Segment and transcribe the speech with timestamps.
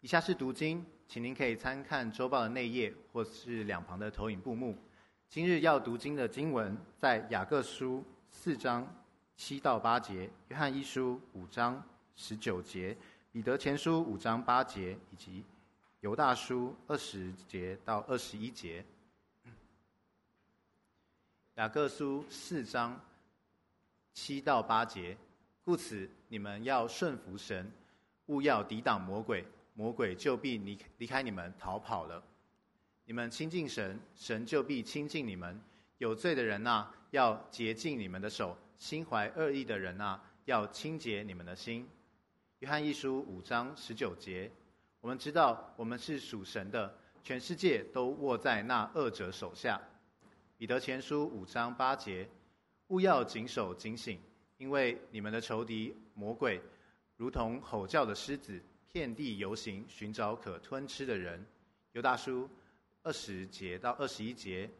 [0.00, 4.78] 以下是读经，请您可以参看周报的内页或是两旁的投影布幕。
[5.28, 8.86] 今日要读经的经文在雅各书四章
[9.34, 11.82] 七到八节、约翰一书五章
[12.14, 12.96] 十九节、
[13.32, 15.44] 彼得前书五章八节以及
[15.98, 18.84] 犹大书二十节到二十一节。
[21.56, 23.00] 雅各书四章
[24.14, 25.18] 七到八节，
[25.64, 27.68] 故此你们要顺服神，
[28.26, 29.44] 勿要抵挡魔鬼。
[29.78, 32.20] 魔鬼就必离离开你们逃跑了。
[33.04, 35.60] 你们亲近神，神就必亲近你们。
[35.98, 41.88] 有罪的人呐，要洁净你们的手；心怀恶意的人呐，要清洁你们的心。
[42.58, 44.50] 约翰一书五章十九节，
[45.00, 49.80] 我们知道我们是属神的，全世界都握在那恶者手下。
[50.56, 52.28] 彼得前书五章八节，
[52.88, 54.18] 勿要谨守警醒，
[54.56, 56.60] 因为你们的仇敌魔鬼，
[57.16, 58.60] 如同吼叫的狮子。
[58.92, 61.44] 遍地游行，寻找可吞吃的人。
[61.92, 62.48] 犹大书
[63.02, 64.70] 二十节到二十一节，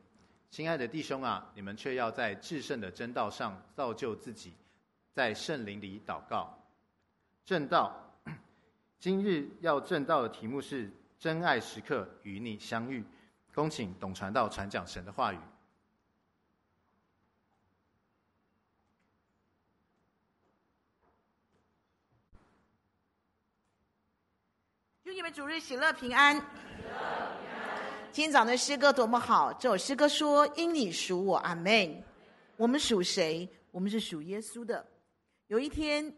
[0.50, 4.52] 亲爱的弟兄啊，你们却要在至圣的真道上造就自己，
[5.12, 6.54] 在圣灵里祷告。
[7.44, 7.94] 正道，
[8.98, 13.04] 今日要正道的题目是“真爱时刻与你相遇”。
[13.54, 15.38] 恭请董传道传讲神的话语。
[25.02, 26.40] 祝你们主日喜乐平安。
[28.12, 29.52] 今天早上的诗歌多么好！
[29.54, 32.00] 这首诗歌说：“因你属我，阿门。”
[32.56, 33.48] 我们属谁？
[33.72, 34.86] 我们是属耶稣的。
[35.48, 36.16] 有一天，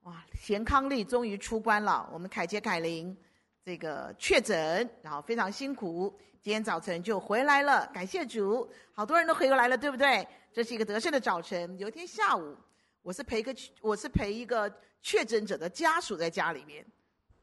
[0.00, 2.10] 哇，贤康利终于出关了。
[2.12, 3.16] 我们凯杰凯琳
[3.64, 7.86] 这个确诊，然后非常辛苦，今天早晨就回来了。
[7.94, 10.26] 感谢主，好多人都回过来了，对不对？
[10.52, 11.78] 这是一个得胜的早晨。
[11.78, 12.56] 有一天下午。
[13.02, 16.86] 我是陪一个，我是陪一个确诊者的家属在家里面，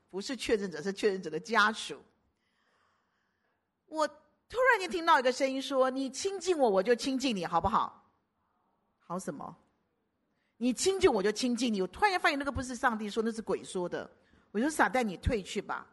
[0.09, 1.99] 不是确诊者，是确诊者的家属。
[3.87, 8.07] 我突然间听到一个声音说：“你亲近我，我就亲近你，好不好？”
[8.99, 9.57] 好什么？
[10.57, 11.81] 你亲近我就亲近你。
[11.81, 14.09] 我突然间发现那个不是上帝说，那是鬼说的。
[14.51, 15.87] 我说：“撒旦，你退去吧，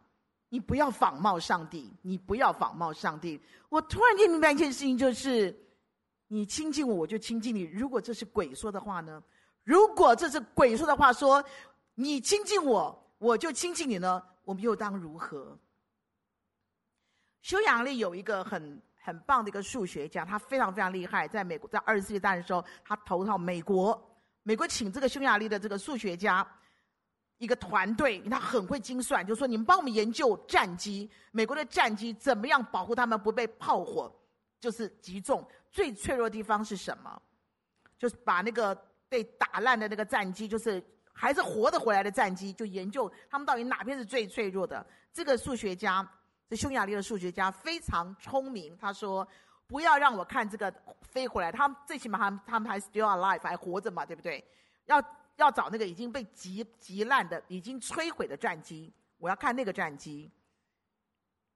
[0.49, 5.55] 你不要仿冒上帝，你不要仿冒上帝。”我突然间明白一件事情，就是
[6.27, 7.61] 你亲近我，我就亲近你。
[7.61, 9.23] 如果这是鬼说的话呢？
[9.65, 11.43] 如果这是鬼说的话，说
[11.95, 15.57] 你亲近我，我就亲近你呢，我们又当如何？
[17.41, 23.99] 匈牙利有一个很很棒的一个数学家，他非常非常厉害，在美国在二十世纪大战的时候，他投靠美国，
[24.43, 26.47] 美国请这个匈牙利的这个数学家
[27.39, 34.15] 一个团队，他很会精算，就说你们帮我们研究战机，美国的战机怎么样保护他们不被炮火
[34.59, 37.19] 就是击中，最脆弱的地方是什么？
[37.97, 38.79] 就是把那个。
[39.07, 40.83] 被打烂的那个战机，就是
[41.13, 44.85] 还是活着回来的战机，就研究他们到底哪边是最脆弱的。
[45.13, 46.05] 这个数学家，
[46.49, 48.75] 这匈牙利的数学家非常聪明。
[48.77, 49.25] 他说
[49.67, 54.43] ：“不要让我看这个飞回来，他们最起码他们他们还 still alive，还活着嘛，对不对？
[54.85, 55.01] 要
[55.37, 60.29] 要找那个已经被击击烂的、已经摧毁的战机，我要看那个战机。”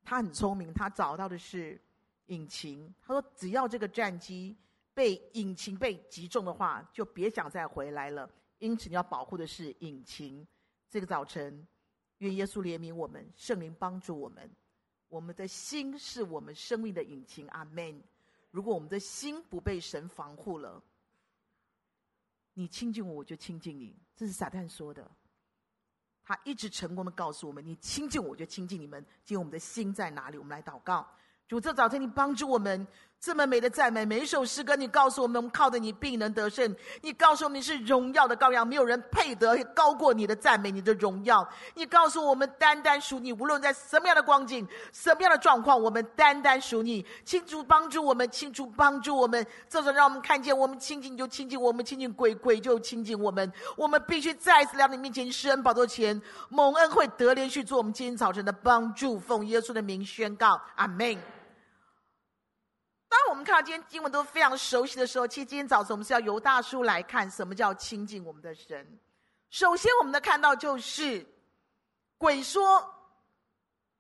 [0.06, 1.82] 他很聪明，他找到的是
[2.28, 2.94] 引擎。
[3.06, 4.56] 他说：“只要这个战机。”
[5.00, 8.30] 被引擎被击中的话，就别想再回来了。
[8.58, 10.46] 因此，你要保护的是引擎。
[10.90, 11.66] 这个早晨，
[12.18, 14.52] 愿耶稣怜悯我们，圣灵帮助我们。
[15.08, 17.48] 我们的心是我们生命的引擎。
[17.48, 18.04] 阿门。
[18.52, 20.84] 如果我们的心不被神防护了，
[22.54, 23.96] 你亲近我，我就亲近你。
[24.18, 25.10] 这是撒旦说的。
[26.26, 29.02] 他一直成功的告诉我们：你亲近我，我就亲近你们。
[29.24, 30.38] 今天我们的心在哪里？
[30.38, 31.10] 我们来祷告。
[31.48, 32.86] 主，这早晨你帮助我们。
[33.22, 36.74] 这么美的赞美，每一首诗歌，你告诉我们，我们靠着你必能得胜。
[37.02, 41.46] 你告诉我们你是荣耀的羔羊，没有人配得高过你的赞美，你的荣耀。
[41.76, 47.06] 你告诉我们，单单属你，无论在什么样的光景、什么样的状况，我们单单属你。
[47.26, 49.46] 清楚帮助我们，清楚帮助我们。
[49.68, 53.52] 这时候让我们看见，我们亲近就亲近，我们亲近鬼鬼就亲近我们。
[53.76, 59.20] 我们必须再次来到你面前，施恩宝座前，蒙恩惠得连续做我们今天早晨的帮助。
[59.20, 61.18] 奉耶稣的名宣告，阿门。
[63.30, 69.00] 我们看到今天经文都非常熟悉的时候，其实今天早晨我们是要由大叔来看什么叫亲近我们的神。
[69.52, 71.26] 首先，我们的看到就是
[72.18, 72.84] 鬼说：“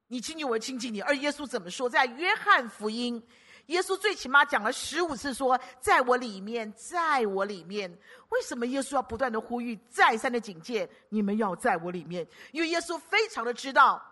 [0.07, 1.87] 你亲近我，亲近你。”而耶稣怎么说？
[1.87, 3.23] 在约翰福音，
[3.67, 7.89] 耶稣最起码讲了十五次说：“在我里面，在我里面。”
[8.29, 12.27] 为什么耶稣要不断的呼吁，再三的警戒你们要在我里面？
[12.51, 14.03] 因为耶稣非常的知道，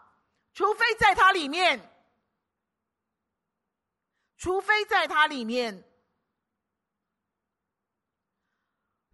[0.53, 1.79] 除非在他里面。
[4.37, 5.83] 除非在他里面，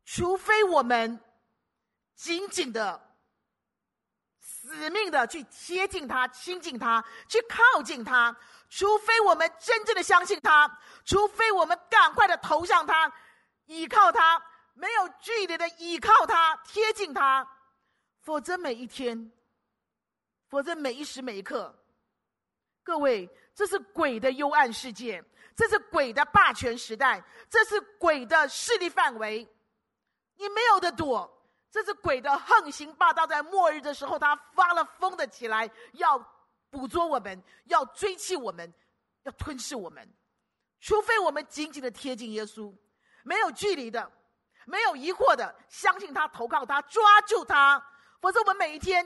[0.03, 1.19] 除非我们
[2.15, 3.17] 紧紧的
[4.39, 8.35] 死命的去贴近他、亲近他、去靠近他，
[8.69, 13.11] 除非我们真正的相信他，除非我们赶快的投向他、
[13.65, 14.43] 依靠他，
[14.73, 17.47] 没有距离的依靠他、贴近他，
[18.19, 19.31] 否则每一天，
[20.49, 21.83] 否则每一时每一刻，
[22.83, 25.23] 各位，这是鬼的幽暗世界，
[25.55, 29.47] 这是鬼的霸权时代，这是鬼的势力范围，
[30.35, 31.29] 你没有得躲。
[31.71, 36.19] 这是鬼的横行霸道，在末日的时候，他发了疯的起来，要
[36.69, 38.71] 捕捉我们，要追击我们，
[39.23, 40.07] 要吞噬我们。
[40.79, 42.71] 除非我们紧紧的贴近耶稣，
[43.23, 44.11] 没有距离的，
[44.65, 47.83] 没有疑惑的，相信他，投靠他，抓住他。
[48.21, 49.03] 否则，我们每一天，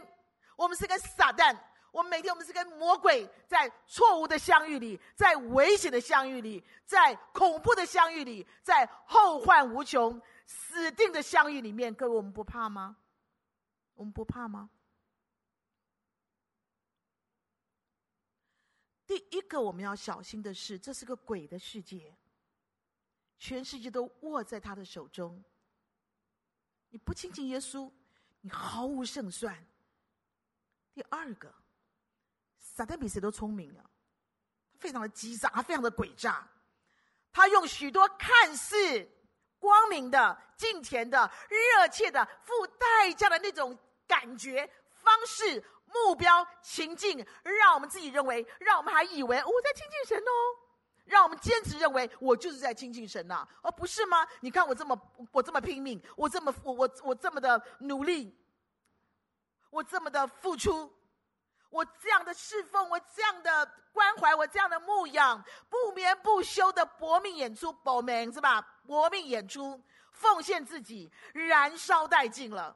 [0.57, 1.57] 我们是跟撒旦，
[1.97, 10.21] 我们每天我们是跟魔鬼在错误的相遇里，在危险的相遇里，在恐怖的相遇里，在后患无穷。
[10.45, 12.97] 死定的相遇里面，各位，我们不怕吗？
[13.95, 14.69] 我们不怕吗？
[19.07, 22.15] 第一个我们要小心的是，这是个鬼的世界，
[23.39, 25.43] 全世界都握在他的手中。
[26.89, 27.91] 你不亲近耶稣，
[28.41, 29.65] 你毫无胜算。
[30.93, 31.53] 第二个，
[32.77, 33.81] 撒旦比谁都聪明啊，
[34.71, 36.47] 他非常的机诈，他非常的诡诈，
[37.33, 39.09] 他用许多看似。
[39.59, 41.19] 光明的、金钱的、
[41.49, 43.75] 热切的、付代价的那种
[44.05, 50.31] 感觉、方式、目标、情境，让我们自己认为，让我们还以为我在亲近神哦，
[51.05, 54.27] 让我们坚持认为我就是在亲近神呐、啊，哦，不是吗？
[54.41, 54.95] 你看我这么
[55.31, 58.37] 我这么拼命，我这么我我我这么的努力，
[59.71, 60.93] 我这么的付出。
[61.69, 68.61] 我这样的侍奉，我这样的关怀，我这样的牧养，不眠不休的搏命演出，搏命是吧？
[68.85, 72.75] 搏命演出，奉献自己，燃烧殆尽了。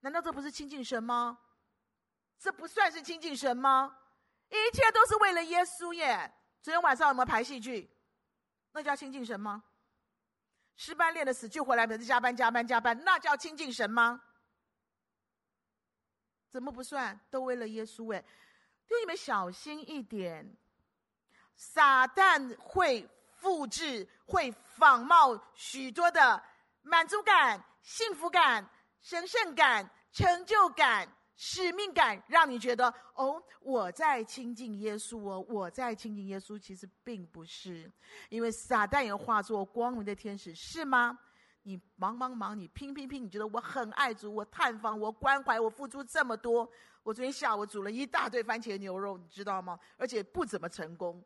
[0.00, 1.38] 难道这不是亲近神吗？
[2.38, 3.96] 这不算是亲近神吗？
[4.48, 6.32] 一切都是为了耶稣耶！
[6.60, 7.88] 昨天晚上有没有排戏剧？
[8.72, 9.62] 那叫亲近神吗？
[10.76, 14.20] 失班练的死去活来，每次加班加班加班，那叫亲近神吗？
[16.52, 17.18] 怎么不算？
[17.30, 18.20] 都为了耶稣哎！
[18.20, 20.54] 弟兄你们小心一点，
[21.56, 26.42] 撒旦会复制、会仿冒许多的
[26.82, 28.68] 满足感、幸福感、
[29.00, 36.58] 神圣感、成就感、使命感，让你觉得哦，我在亲近耶稣哦，我在亲近耶稣。
[36.58, 37.90] 其实并不是，
[38.28, 41.18] 因为撒旦也化作光明的天使，是吗？
[41.62, 46.70] 你忙忙忙，你拼拼拼，你觉得我很爱主，我探访，我关怀，我付出这么多。
[47.02, 49.78] 我昨天下午煮了一大堆番茄牛肉，你知道吗？
[49.96, 51.22] 而且不怎么成功。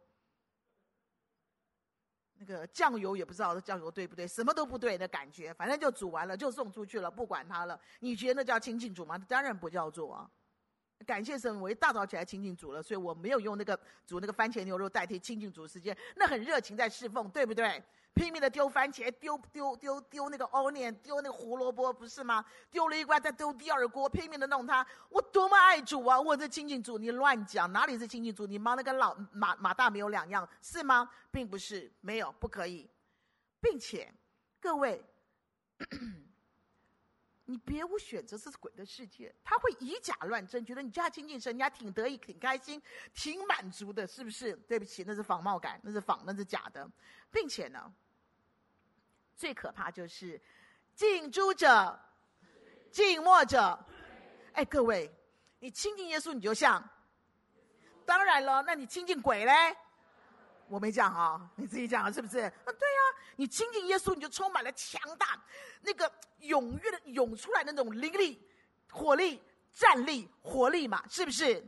[2.38, 7.81] 那个酱油也不知道这酱油对不对，什么都不对的感觉，反正就煮完了，就送出去了，不管它了。
[8.00, 9.17] 你觉得那叫亲近主吗？
[9.19, 10.31] 当然不叫做啊。
[11.06, 17.82] 感谢神，我一大早起来亲近主了，所以我没有用那个煮那个番茄牛肉代替亲近主时间，那很热情在侍奉，对不对？
[18.17, 22.43] 拼命的丢番茄，丢丢丢丢那个 onion，丢那个胡萝卜，不是吗？
[22.71, 24.85] 丢了一罐，再丢第二锅，拼命的弄它。
[25.11, 26.19] 我多么爱主啊！
[26.19, 28.47] 我这亲近主，你乱讲，哪里是亲近主？
[28.47, 31.11] 你忙得跟老马马大没有两样，是吗？
[31.31, 32.91] 并不是，没有，不可以，
[33.61, 34.11] 并且，
[34.59, 35.05] 各位，
[37.45, 42.81] 你别无选择，这是鬼的世界，他会以假乱真，觉得你家亲近神，人家挺得意、挺开心、
[43.13, 44.55] 挺满足的，是不是？
[44.67, 46.91] 对不起，那是仿冒感，那是仿，那是假的，
[47.31, 47.93] 并且呢。
[49.36, 50.40] 最可怕就是，
[50.94, 51.98] 近朱者，
[52.90, 53.78] 近墨者。
[54.55, 55.10] 哎，各位，
[55.58, 56.82] 你亲近耶稣你就像，
[58.06, 59.76] 当然了，那你亲近鬼嘞？
[60.69, 62.38] 我没讲啊，你自己讲是不是？
[62.38, 63.00] 啊，对呀，
[63.36, 65.38] 你亲近耶稣你就充满了强大，
[65.82, 68.43] 那个踊跃的涌出来的那种灵力、
[68.90, 69.40] 火力、
[69.72, 71.62] 战力、活力嘛，是不是？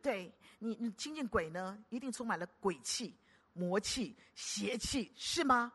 [0.00, 3.18] 对你，你亲近鬼呢，一定充满了鬼气、
[3.52, 5.72] 魔气、邪气，是吗？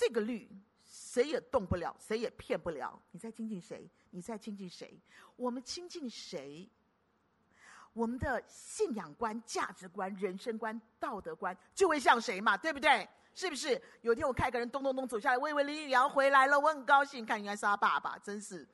[0.00, 0.48] 这个律
[0.82, 2.98] 谁也动不了，谁也骗不了。
[3.10, 3.86] 你在亲近谁？
[4.08, 4.98] 你在亲近谁？
[5.36, 6.66] 我们亲近谁？
[7.92, 12.56] 我们的信仰观、价值观、人生观、道德观就会像谁嘛？
[12.56, 13.06] 对不对？
[13.34, 13.78] 是不是？
[14.00, 17.26] 有一天我看一个人咚咚咚走下来，我以为，林宇阳回来了，我很高兴。
[17.26, 18.66] 看，原来是他爸爸，真是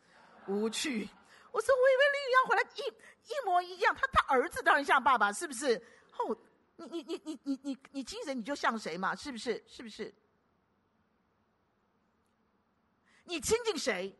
[0.46, 1.08] 无趣。
[1.50, 3.92] 我说，我以为，林宇阳回来，一一模一样。
[3.96, 5.76] 他他儿子当然像爸爸，是不是？
[6.18, 6.38] 哦，
[6.76, 9.16] 你你你你你你你精神你就像谁嘛？
[9.16, 9.60] 是不是？
[9.66, 10.14] 是不是？
[13.26, 14.16] 你亲近谁？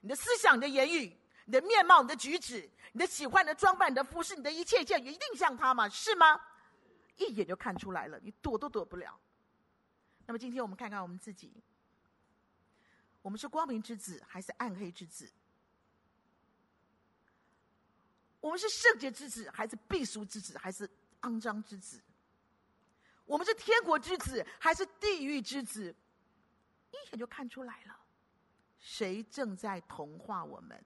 [0.00, 5.88] 你的思想、你的言语、你的面貌、你的举止、你的喜欢的装扮、你的服饰、你的一切一切，一定像他吗？
[5.88, 6.40] 是吗？
[7.16, 9.18] 一眼就看出来了，你躲都躲不了。
[10.26, 11.52] 那么今天我们看看我们自己，
[13.22, 15.32] 我们是光明之子还是暗黑之子？
[18.40, 20.88] 我们是圣洁之子，还是避俗之子，还是
[21.22, 22.00] 肮脏之子？
[23.24, 25.92] 我们是天国之子，还是地狱之子？
[26.92, 27.98] 一眼就看出来了，
[28.78, 30.82] 谁正在同化我们？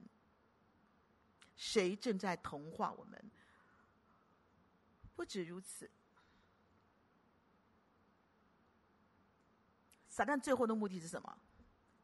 [1.57, 3.31] 谁正在同化我们？
[5.15, 5.91] 不止如此，
[10.09, 11.39] 撒旦最后的目的是什么？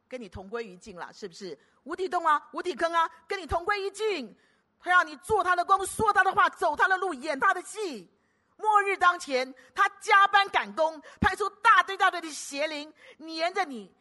[0.07, 1.57] 跟你同归于尽了，是不是？
[1.83, 4.33] 无底洞啊，无底坑啊，跟你同归于尽。
[4.79, 8.07] 他让你做他的工，说他的话，走他的路，演他的戏。
[8.55, 13.91] 末日当前，他加班赶工，派出大堆大堆的邪灵，黏着你，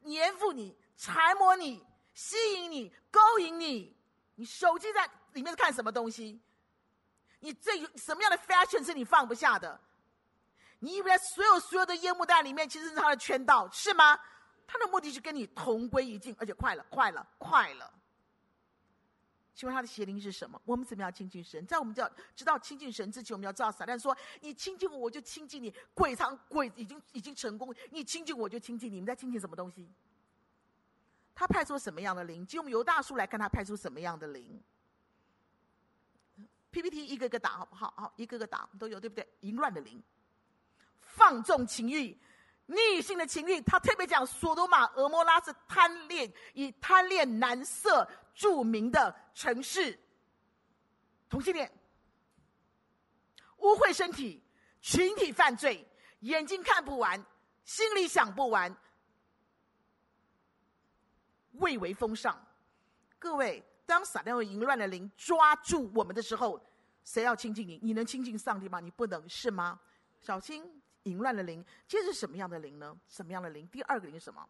[0.00, 3.92] 黏附你，揣摩你，吸引你，勾引你。
[4.36, 6.40] 你手机在里面是看什么东西？
[7.40, 9.80] 你这什么样的 fashion 是你放不下的？
[10.78, 14.16] 你以为所有所有的烟幕弹里面，其实是他的圈套，是吗？
[14.64, 17.92] 他的目的是跟你同归于尽，而且快了，快了，快了。
[19.56, 20.60] 请问他的邪灵是什么？
[20.64, 21.66] 我们怎么样亲近神？
[21.66, 28.94] 在我们叫知道亲近神之前，我们要知道撒旦说：“你亲近我，我就亲近你。”鬼藏鬼已经已经成功，你亲近我就亲近你。
[28.94, 29.90] 你们在亲近什么东西？
[31.34, 32.46] 他派出什么样的灵？
[32.46, 34.62] 就我们犹大书来看，他派出什么样的灵
[36.70, 37.92] ？PPT 一个个打好不好？
[37.96, 39.28] 好，一个个打都有，对不对？
[39.40, 40.02] 淫乱的灵，
[41.00, 42.18] 放纵情欲。
[42.66, 49.98] 逆性的情欲，他特别讲，索多玛、俄摩拉是贪恋，以贪恋男色著名的城市。
[51.28, 51.70] 同性恋，
[53.58, 54.42] 污秽身体，
[54.80, 55.86] 群体犯罪，
[56.20, 57.22] 眼睛看不完，
[57.64, 58.74] 心里想不完，
[61.52, 62.36] 蔚为风尚。
[63.18, 66.60] 各位，当撒旦淫乱的灵抓住我们的时候，
[67.04, 67.78] 谁要亲近你？
[67.82, 68.80] 你能亲近上帝吗？
[68.80, 69.80] 你不能，是吗？
[70.20, 70.64] 小心。
[71.04, 72.96] 淫乱的灵，这是什么样的灵呢？
[73.08, 73.66] 什么样的灵？
[73.66, 74.48] 第二个灵是什么？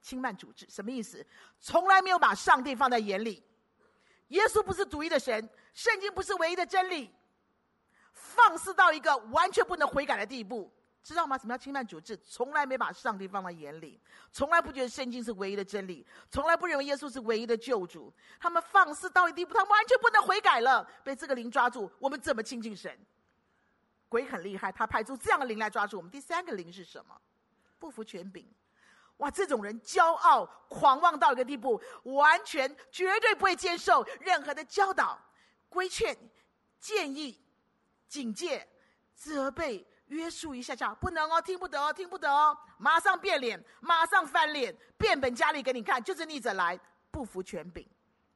[0.00, 1.24] 轻慢主治，什么意思？
[1.60, 3.40] 从来没有把上帝放在眼里。
[4.30, 7.08] 耶稣不是独一的神，圣经不是唯一的真理。
[8.12, 10.68] 放肆到一个完全不能悔改的地步，
[11.02, 11.36] 知道吗？
[11.36, 12.16] 什么叫轻慢主治？
[12.18, 18.12] 从来没把上帝放在眼里，从来不觉得圣经是唯一的真理，从来不认为耶稣是唯一的救主。
[18.38, 22.96] 他们放肆到一地步，他们完全不能悔改了，被这个灵抓住，我们怎么亲近神？
[24.08, 26.10] 鬼很厉害，他派出这样的灵来抓住我们。
[26.10, 27.20] 第三个灵是什么？
[27.78, 28.48] 不服权柄。
[29.16, 35.18] 哇，这种人骄傲狂妄到一个地步，完全绝对不会接受任何的教导、
[35.68, 36.16] 规劝、
[36.78, 37.40] 建议、
[38.08, 38.68] 警戒、
[39.14, 46.78] 责备、约束一下下，不能哦，听不得哦，听不得哦，马上变脸，马上翻脸，变本加厉给你看，就是逆着来，
[47.10, 47.88] 不服权柄。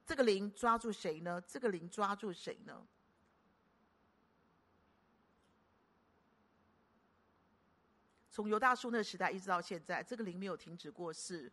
[0.04, 1.40] 这个灵抓住谁呢？
[1.47, 2.87] 这个灵抓住谁呢？
[8.30, 11.50] 从犹大书那时代一直到现在，这个灵没有停止过，是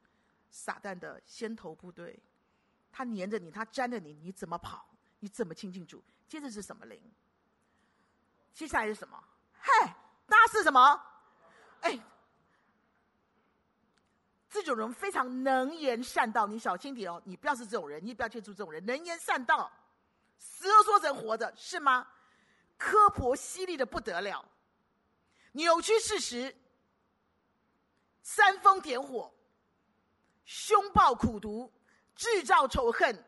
[0.50, 2.18] 撒旦的先头部队。
[2.92, 4.86] 他黏着你，他粘着你，你怎么跑？
[5.20, 6.03] 你怎么亲近主？
[6.27, 7.01] 接着是什么灵？
[8.53, 9.24] 接下来是什么？
[9.60, 9.89] 嘿，
[10.44, 11.02] 他是什么？
[11.80, 11.98] 哎，
[14.50, 18.86] 这种人非常能言善道，你小心点哦，你不要是这种人，你不要接触这种人。
[18.86, 19.72] 能言善道，
[20.38, 22.06] 死了说成活着，是吗？
[22.78, 24.44] 刻薄犀利的不得了，
[25.54, 26.54] 扭曲事实。
[28.22, 29.34] 煽风点火，
[30.44, 31.72] 凶暴苦毒，
[32.16, 33.24] 制造仇恨，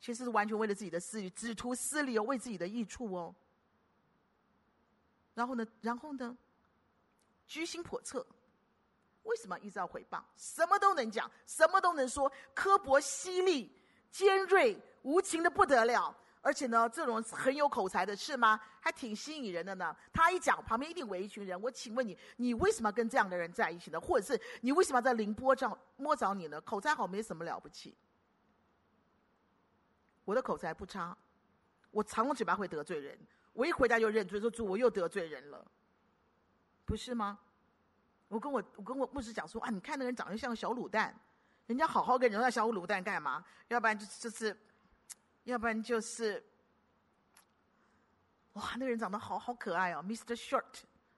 [0.00, 3.34] 其实是完全为了自己的私欲，只图私利哦，为自己的益处哦。
[5.38, 6.36] 然后呢，然后呢，
[7.46, 8.26] 居心叵测，
[9.22, 10.20] 为什么一直要诽谤？
[10.36, 13.72] 什么都能讲，什么都能说，刻薄犀利，
[14.10, 16.12] 尖锐无情的不得了。
[16.40, 18.60] 而且呢，这种很有口才的是吗？
[18.80, 19.96] 还挺吸引人的呢。
[20.12, 21.60] 他一讲，旁边一定围一群人。
[21.62, 24.00] 我请问你，你为什么跟这样的人在一起呢？
[24.00, 26.60] 或者是你为什么在凌波上摸着你呢？
[26.62, 27.96] 口才好没什么了不起。
[30.24, 31.16] 我的口才不差，
[31.92, 33.16] 我常用嘴巴会得罪人。
[33.58, 35.66] 我一回家就认罪，说主，我又得罪人了，
[36.84, 37.36] 不是吗？
[38.28, 41.12] 我跟我我跟我牧师讲说啊，你看那个人长得像个小卤蛋，
[41.66, 43.44] 人家好好跟人家小卤蛋干嘛？
[43.66, 44.56] 要不然就就是。
[45.44, 46.44] 要不然就是，
[48.52, 50.36] 哇，那个人长得好好可爱哦，Mr.
[50.36, 50.62] Short，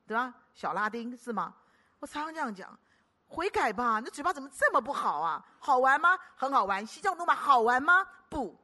[0.07, 0.33] 对吧？
[0.55, 1.53] 小拉丁是吗？
[1.99, 2.79] 我常常这样讲，
[3.27, 5.45] 悔改吧，你嘴巴怎么这么不好啊？
[5.59, 6.17] 好玩吗？
[6.37, 6.87] 很好玩。
[6.87, 8.07] 嬉笑怒骂好玩吗？
[8.29, 8.57] 不。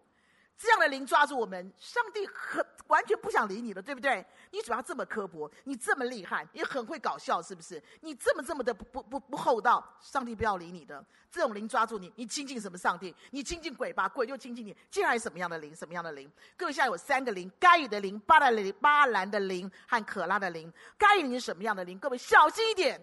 [0.59, 4.25] 这样的灵抓住我们，上帝很完全不想理你了，对不对？
[4.51, 7.83] 你主要这么刻薄，你这么厉害，也很会搞笑，是不是？
[8.01, 11.05] 你这么这么的不不不不厚道，上帝不要理你的。
[11.31, 13.15] 这种灵抓住你，你亲近什么上帝？
[13.31, 14.75] 你亲近鬼吧，鬼就亲近你。
[14.91, 15.77] 接下来什么样的灵？
[15.77, 16.31] 什么样的灵？
[16.57, 20.73] 各位现在有三个灵：该隐的灵、巴兰的灵、巴兰的灵和可拉的灵。
[20.97, 21.99] 该隐是什么样的灵？
[21.99, 22.99] 各位小心一点，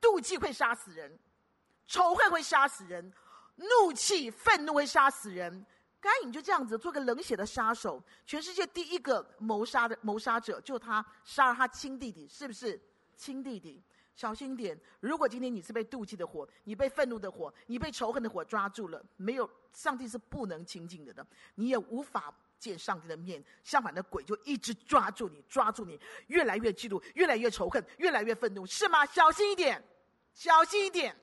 [0.00, 1.16] 妒忌会杀死人，
[1.86, 3.12] 仇恨会杀死人，
[3.54, 5.64] 怒气愤怒会杀死人。
[6.04, 12.78] 该隐就这样子做个冷血的杀手，全世界第一个谋杀的谋杀者，就他杀了他亲弟弟，是不是
[13.16, 13.82] 亲弟弟？
[14.14, 23.42] 小心一点，如果今天你是被妒忌的火，你被愤怒的火，你被仇恨的火抓住了，没有上帝是不能亲近的的，你也无法见上帝的面。
[23.64, 29.06] 相反的，鬼就一直抓住你，抓住你，越来越嫉妒，越来越仇恨，越来越愤怒，是吗？
[29.06, 29.82] 小心一点，
[30.34, 31.16] 小心一点。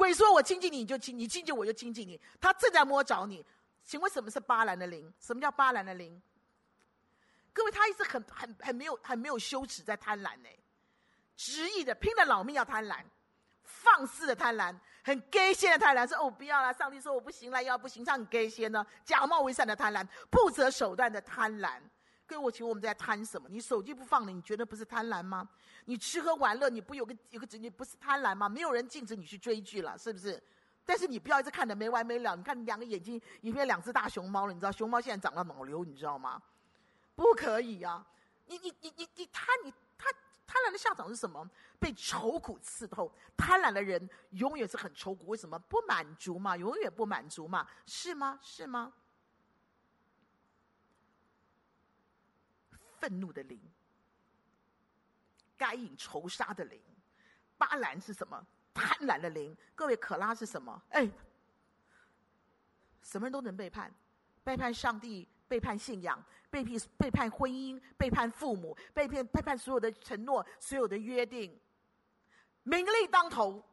[0.00, 2.18] 鬼说：“我亲近你，你就亲；你亲近我，就亲近你。
[2.40, 3.44] 他正在摸着你。
[3.84, 5.12] 请问什么是巴兰的灵？
[5.20, 6.22] 什么叫巴兰的灵？
[7.52, 10.48] 各位，他一直很、很、很没有、很没有羞耻，在贪婪呢，
[11.36, 13.04] 执意的拼了老命要贪婪，
[13.62, 16.08] 放肆的贪婪，很 gay 仙的贪婪。
[16.08, 21.78] 说哦，不要了，上帝说我不行了，要不行，他很 gay 仙呢，假冒为善的贪婪，不择手段的贪婪。”
[22.30, 23.48] 各位，我请问我们在贪什么？
[23.48, 25.48] 你手机不放了，你觉得不是贪婪吗？
[25.86, 28.48] 你吃喝玩乐，你不有个有个职业，不是贪婪吗？
[28.48, 30.40] 没有人禁止你去追剧了，是不是？
[30.84, 32.36] 但是你不要一直看的没完没了。
[32.36, 36.40] 你看你两个眼睛，里面两只大熊猫了，你知道熊猫现在长了脑瘤，你知道吗？
[37.16, 38.06] 不可以、啊！
[38.46, 40.12] 你你你你你贪你贪
[40.46, 41.44] 贪婪的下场是什么？
[41.80, 43.12] 被愁苦刺透。
[43.36, 45.58] 贪婪的人永远是很愁苦，为什么？
[45.58, 48.38] 不满足嘛，永远不满足嘛，是吗？
[48.40, 48.92] 是吗？
[53.00, 53.58] 愤怒的灵，
[55.56, 56.78] 该隐仇杀的灵，
[57.58, 58.46] 巴兰是什么？
[58.74, 59.56] 贪婪的灵。
[59.74, 60.80] 各位，可拉是什么？
[60.90, 61.10] 哎，
[63.02, 63.92] 什么人都能背叛，
[64.44, 71.58] 背叛上帝，背叛信仰，背叛背叛婚姻，背叛父母，背叛背叛所有的承诺，所有的约定，
[72.62, 73.64] 名利当头。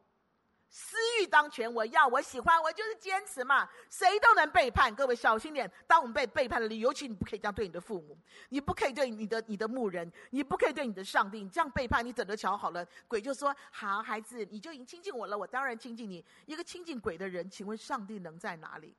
[0.70, 3.68] 私欲当权，我要，我喜欢，我就是坚持嘛。
[3.90, 5.70] 谁都能背叛，各位小心点。
[5.86, 8.16] 当我们被背叛了，尤其你不可以这样对你的父母，
[8.50, 11.42] 你不可以对你的你的牧人，你不可以对你的上帝。
[11.42, 12.86] 你这样背叛，你等着瞧好了。
[13.08, 18.94] 鬼就说：“好孩子，你就已经亲近我了，我当然亲近你。”一个亲近鬼的人，请问上帝能在哪里？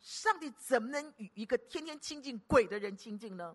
[0.00, 3.54] 上帝怎么能与一个天天亲近鬼的人亲近呢？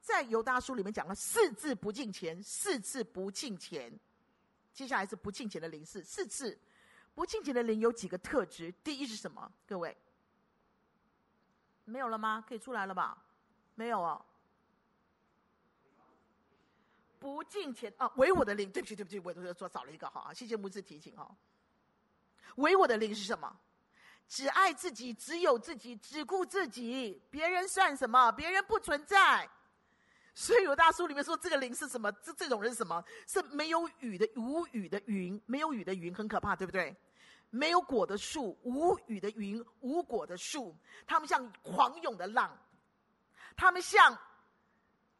[0.00, 3.96] 在犹大书里面讲了四次不敬钱，四次不敬钱。
[4.74, 6.58] 接下来是不敬虔的灵，是四次。
[7.14, 8.72] 不敬虔的灵有几个特质？
[8.82, 9.50] 第一是什么？
[9.64, 9.96] 各位，
[11.84, 12.44] 没有了吗？
[12.46, 13.16] 可以出来了吧？
[13.76, 14.22] 没有哦。
[17.20, 21.34] 不敬虔啊，唯我的灵，对不起，对不起，我都说少了一个，好啊，谢谢牧师提醒哈。
[22.56, 23.56] 唯我的灵是什么？
[24.26, 28.32] 只爱自己，只有自己，只顾自己，别人算什么？
[28.32, 29.48] 别人不存在。
[30.34, 32.10] 所以有大书里面说，这个灵是什么？
[32.12, 33.02] 这这种人是什么？
[33.26, 36.94] 是没有雨的无雨的云，没有雨的云很可怕，对不对？
[37.50, 42.50] 没有果的树，无雨的云，无果的树，他们像狂涌的浪，
[43.56, 44.18] 他们像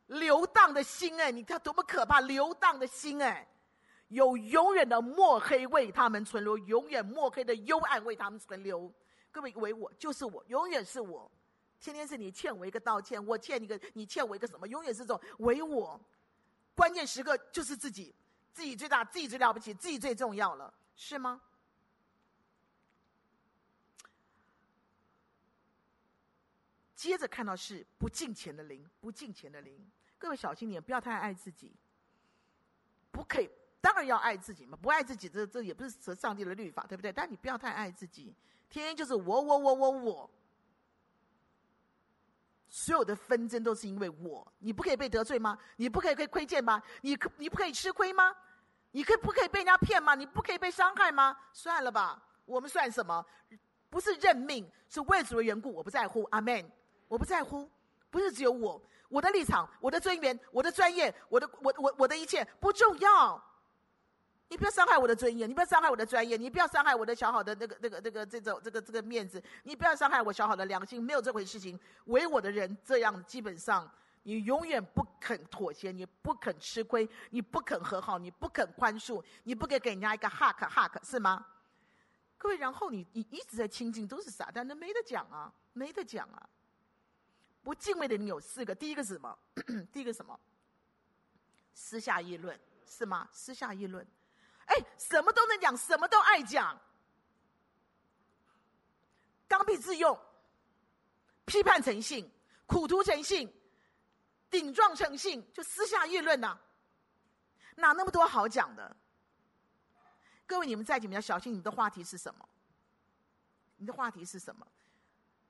[0.06, 2.20] 流荡的心，哎，你看多么可怕！
[2.20, 3.46] 流荡的心，哎，
[4.08, 8.92] 有永远的墨黑为他们存留，永远墨黑的幽暗为他们存留。
[9.30, 11.30] 各位以为我就是我，永远是我。
[11.80, 14.66] 天天是你欠我一个道歉，我欠你个，你欠我一个什么？
[14.66, 16.00] 永远是这种唯我，
[16.74, 18.14] 关键时刻就是自己，
[18.52, 21.40] 自己最大，自己最了不起，自己最重要了，是吗？
[26.94, 31.70] 接着看到是不敬虔的灵，不敬虔的灵，各位小心点，不要太爱自己，
[33.10, 33.50] 不可以，
[33.82, 37.12] 当然要爱自己嘛，不爱自己这这也不是上帝的律法，对不对？
[37.12, 38.34] 但你不要太爱自己，
[38.70, 40.30] 天天就是我我我我我。
[42.76, 45.56] 所有的纷争都是因为我，你不可以被得罪吗？
[45.76, 46.82] 你不可以被亏欠吗？
[47.02, 48.34] 你可你不可以吃亏吗？
[48.90, 50.16] 你可不可以被人家骗吗？
[50.16, 51.38] 你不可以被伤害吗？
[51.52, 53.24] 算了吧，我们算什么？
[53.88, 56.24] 不是认命，是为主的缘故，我不在乎。
[56.32, 56.68] 阿门，
[57.06, 57.70] 我不在乎，
[58.10, 63.40] 不是只有我，我的立场、我的尊严、我的专业、我的我我我的一切不重要。
[64.54, 71.76] 你不要伤害我的尊严，你不要伤害我的专业，你不要伤害我的小好的那个、那个、那个这种、这个、这个面子，你不要伤害我小好的良心，没有这回事情。
[72.04, 73.90] 唯我的人这样，基本上
[74.22, 81.44] 你永远不肯妥协，你不肯吃亏，你不肯和好，你不肯宽恕，你不给给人家一个 hug hug 是吗？
[82.38, 86.48] 各位，然后你你一直在亲近都是撒旦，那没得讲啊，没得讲啊。
[87.64, 89.36] 不敬畏的人有四个，第一个是什么？
[89.92, 90.38] 第一个什么？
[91.74, 93.28] 私下议论是吗？
[93.32, 94.06] 私下议论。
[94.66, 96.78] 哎，什么都能讲，什么都爱讲，
[99.46, 100.18] 刚愎自用，
[101.44, 102.30] 批判成性，
[102.66, 103.52] 苦毒成性，
[104.50, 106.58] 顶撞成性，就私下议论呐、
[107.76, 108.96] 哪那么多好讲的？
[110.46, 112.48] 各位，你们在你们要小心，你们的话题是什么？
[113.76, 114.66] 你的话题是什么？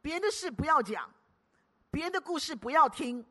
[0.02, 1.12] 别人的事不要讲，
[1.90, 3.24] 别人的故事不要听，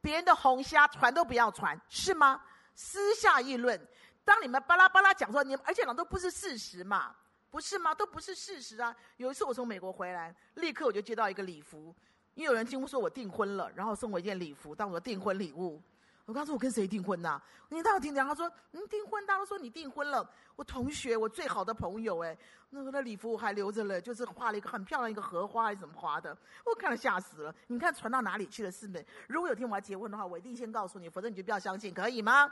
[0.00, 2.42] 别人的红虾传都不要传，是吗？
[2.74, 3.88] 私下议论。
[4.26, 7.14] 当你们巴拉巴拉讲说你们，而且那都不是事实嘛，
[7.48, 7.94] 不是吗？
[7.94, 8.94] 都不是事实啊！
[9.18, 11.94] 有一次我从美国回来，立刻我就接到一个礼服，
[12.34, 15.80] 因为有人听说我订婚了，然后送我一件礼服当我的订婚礼物。
[16.24, 18.26] 我刚说我跟谁订婚呐、你到底听讲？
[18.26, 20.28] 他说嗯订婚，大家都说你订婚了。
[20.56, 22.36] 我同学，我最好的朋友，哎，
[22.70, 26.36] 那个的礼服我还留着了，就是画了一个很漂亮一个荷花，还是怎么花的？
[26.64, 27.54] 我看了吓死了。
[27.68, 28.72] 你看传到哪里去了？
[28.72, 29.06] 是不是？
[29.28, 32.50] 如果有天我要结婚的话，我一定先告诉你，否则你就不要相信，可以吗？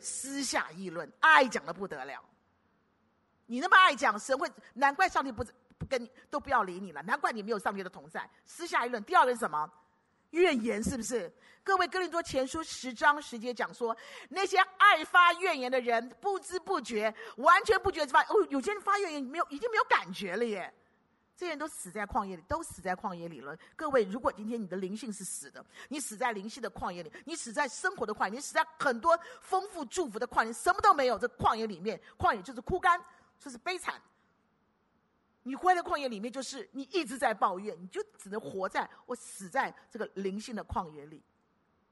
[0.00, 2.22] 私下议论，爱讲的不得了。
[3.46, 4.50] 你那么爱讲，神会？
[4.74, 5.44] 难怪上帝不
[5.78, 8.28] 不跟你都不要理你了，难怪你没有上帝的同在。
[8.44, 9.70] 私下议论，第二个是什么？
[10.30, 11.32] 怨言是不是？
[11.64, 13.96] 各位哥林多前书十章十节讲说，
[14.28, 20.72] 那些爱发怨言的人，不知不觉，完全不觉发哦，有些人发怨言没有，已经没有感觉了耶。
[21.38, 23.56] 这些人都死在旷野里，都死在旷野里了。
[23.76, 33.00] 各位，如果今天你的灵性是死的，你死在灵性的旷野里，你死在生活的旷野，你死在很多丰富祝福的旷野，什么都没有，这旷野里面，旷野就是枯干，
[33.38, 34.02] 就是悲惨。
[35.44, 41.22] 你活在旷野里面，就是你一直在抱怨，你就只能活在我死在这个灵性的旷野里，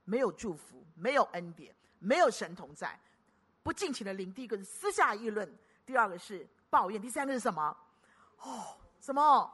[0.02, 2.98] 没有祝福，没有恩典，没有神同在，
[3.62, 4.32] 不尽情的灵。
[4.34, 5.48] 第一个是私下议论，
[5.86, 7.76] 第二个是抱怨，第三个是什么？
[8.40, 9.48] 哦，什么？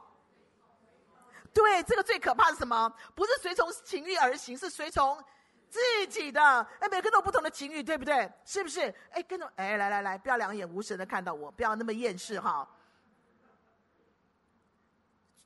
[1.53, 2.91] 对，这个最可怕是什么？
[3.13, 5.23] 不是随从情欲而行，是随从
[5.69, 6.41] 自己的。
[6.79, 8.27] 哎，每个人都有不同的情欲，对不对？
[8.43, 8.81] 是不是？
[9.11, 12.67] 哎，跟着，哎，来来来，不要两眼无神的看到我，不要那么厌世哈。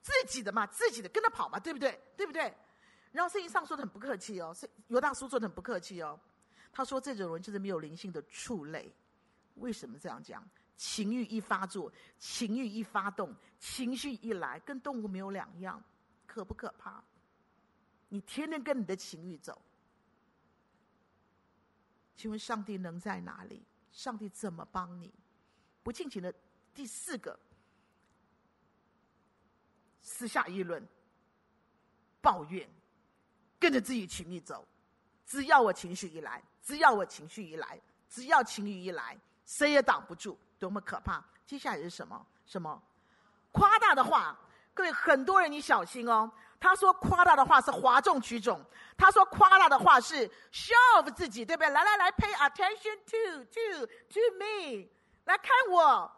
[0.01, 2.01] 自己的嘛，自己的跟着跑嘛，对不对？
[2.15, 2.55] 对不对？
[3.11, 4.55] 然后圣经上说的很不客气哦，
[4.87, 6.17] 犹大叔说的很不客气哦。
[6.71, 8.89] 他说这种人就是没有灵性的畜类。
[9.55, 10.47] 为什么这样讲？
[10.77, 15.83] 情欲一发作，情欲一发动，情绪一来，跟动物没有两样，
[16.25, 17.03] 可不可怕？
[18.07, 19.61] 你天天跟你的情欲走，
[22.15, 23.65] 请问上帝能在哪里？
[23.91, 25.11] 上帝怎么帮你？
[25.83, 26.33] 不尽情的
[26.73, 27.37] 第四个。
[30.01, 30.81] 私下议论、
[32.21, 32.69] 抱怨，
[33.59, 34.65] 跟着自己情绪走。
[35.25, 41.23] 只要我情绪一来，只要我情绪一来，只要情绪一来，谁也挡不住，多么可怕！
[41.45, 42.25] 接下来是什么？
[42.45, 42.81] 什么？
[43.51, 44.37] 夸大的话，
[44.73, 46.31] 各位很多人你小心哦。
[46.59, 48.59] 他说夸大的话是哗众取宠，
[48.97, 51.69] 他说夸大的话是 show 自己，对不对？
[51.69, 54.89] 来来来，pay attention to to to me，
[55.25, 56.11] 来看我。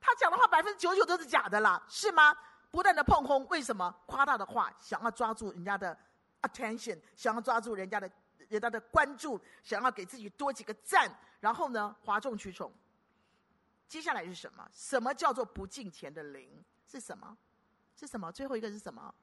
[0.00, 2.32] 他讲的话百分之九十九都是假的啦，是吗？
[2.70, 3.92] 不断的碰轰，为什么？
[4.06, 5.98] 夸大的话，想要抓住人家的
[6.42, 8.08] attention，想要抓住人家的
[8.48, 12.72] 人家的关注，想要给自己多几个赞，然后呢，哗众取宠。
[13.88, 14.68] 接下来是什么？
[14.72, 16.50] 什么叫做不敬钱的灵？
[16.86, 17.36] 是什么？
[17.94, 18.30] 是什么？
[18.32, 19.14] 最后一个是什么？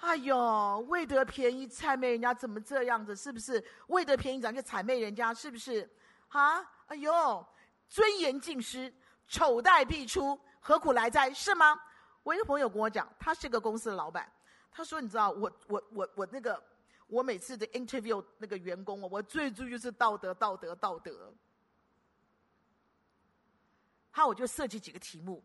[0.00, 3.16] 哎呦，为得便宜谄媚人家，怎么这样子？
[3.16, 3.64] 是不是？
[3.88, 5.88] 为得便宜咱就谄媚人家，是不是？
[6.28, 6.60] 啊？
[6.86, 7.46] 哎呦，
[7.88, 8.92] 尊严尽失。
[9.26, 11.32] 丑态必出，何苦来哉？
[11.34, 11.78] 是吗？
[12.22, 14.30] 我一个朋友跟我讲，他是个公司的老板，
[14.70, 16.62] 他说：“你知道，我我我我那个，
[17.08, 21.32] 我每次的 interview 那个员工，我最注意就是道德，道德，道德。”
[24.10, 25.42] 好，我就设计几个题目，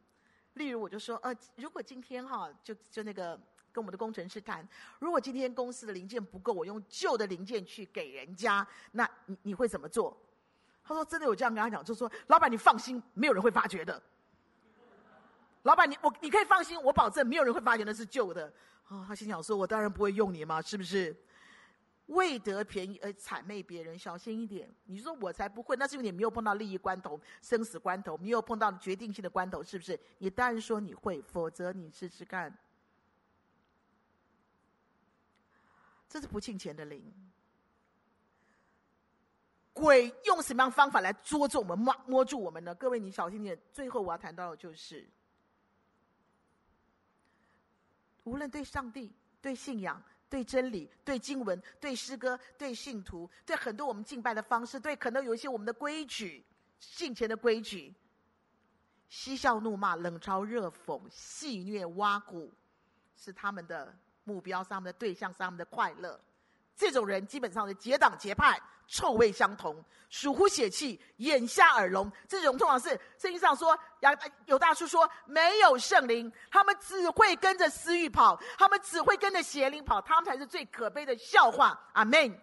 [0.54, 3.36] 例如我就说：“呃，如果今天哈，就就那个
[3.71, 4.67] 跟我们的工程师谈，
[4.99, 10.17] 如果今天公司的零件不够，我用旧的零件去给人家，那你你会怎么做？”
[10.84, 14.02] 他说：“真的有这样跟他讲，就说老板你放心，没有人会发觉的。
[15.62, 18.52] 老板你我你可以放心，我保证没有人会发觉那是旧的。
[18.86, 21.15] 啊、他心想说：我当然不会用你嘛，是不是？
[22.07, 24.69] 为得便宜而谄媚别人，小心一点。
[24.85, 29.99] 你说我才不会，那是因为你没有碰到利益关头、生死关头，没有碰到决定性的关头，是不是？
[30.17, 32.55] 你当然说你会，否则你试试看。
[36.09, 37.11] 这是不敬钱的灵。”
[39.73, 42.75] 鬼用什么样方法来捉住我们、摸摸住我们呢？
[42.75, 43.59] 各位，你小心点。
[43.71, 45.09] 最后我要谈到的就是，
[48.23, 49.11] 无论对上帝、
[49.41, 49.99] 对信仰、
[50.34, 56.43] 对真理、对经文、对诗歌、对信徒、对很多我们敬拜的方式、对可能有一些我们的规矩、
[56.80, 57.93] 敬前的规矩，
[59.10, 62.52] 嬉笑怒骂、冷嘲热讽、戏谑挖苦，
[63.15, 66.19] 是他们的目标，是他们的对象，是他们的快乐。
[66.75, 68.59] 这种人基本上是结党结派。
[68.86, 72.12] 臭味相同，属乎血气，眼瞎耳聋。
[72.27, 73.75] 这种通常是圣经上说，
[74.45, 81.79] 有大叔说没有圣灵，他们只会跟着私欲跑，他们只会跟着邪灵跑，他们才是最可悲的笑话。
[81.93, 82.38] 阿门。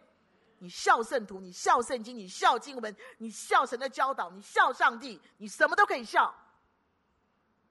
[0.58, 6.34] 你笑圣徒，你笑圣经，你笑经文，你笑神的教导，你笑上帝，你什么都可以笑，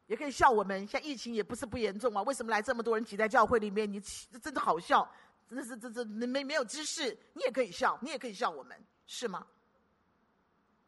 [0.06, 0.86] 也可以笑我们。
[0.88, 3.92] 现在疫情也不是不严重啊，为什么来这么多人挤在教会里面？
[3.92, 5.12] 你真的好笑。
[5.50, 9.46] 真的是这这没没有知识，你也可以笑，你也可以笑我们，是吗？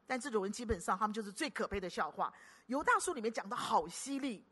[0.06, 2.32] 但这种人基本上他们就是最可悲的笑话。
[2.68, 4.46] 犹大书里面讲的好犀利，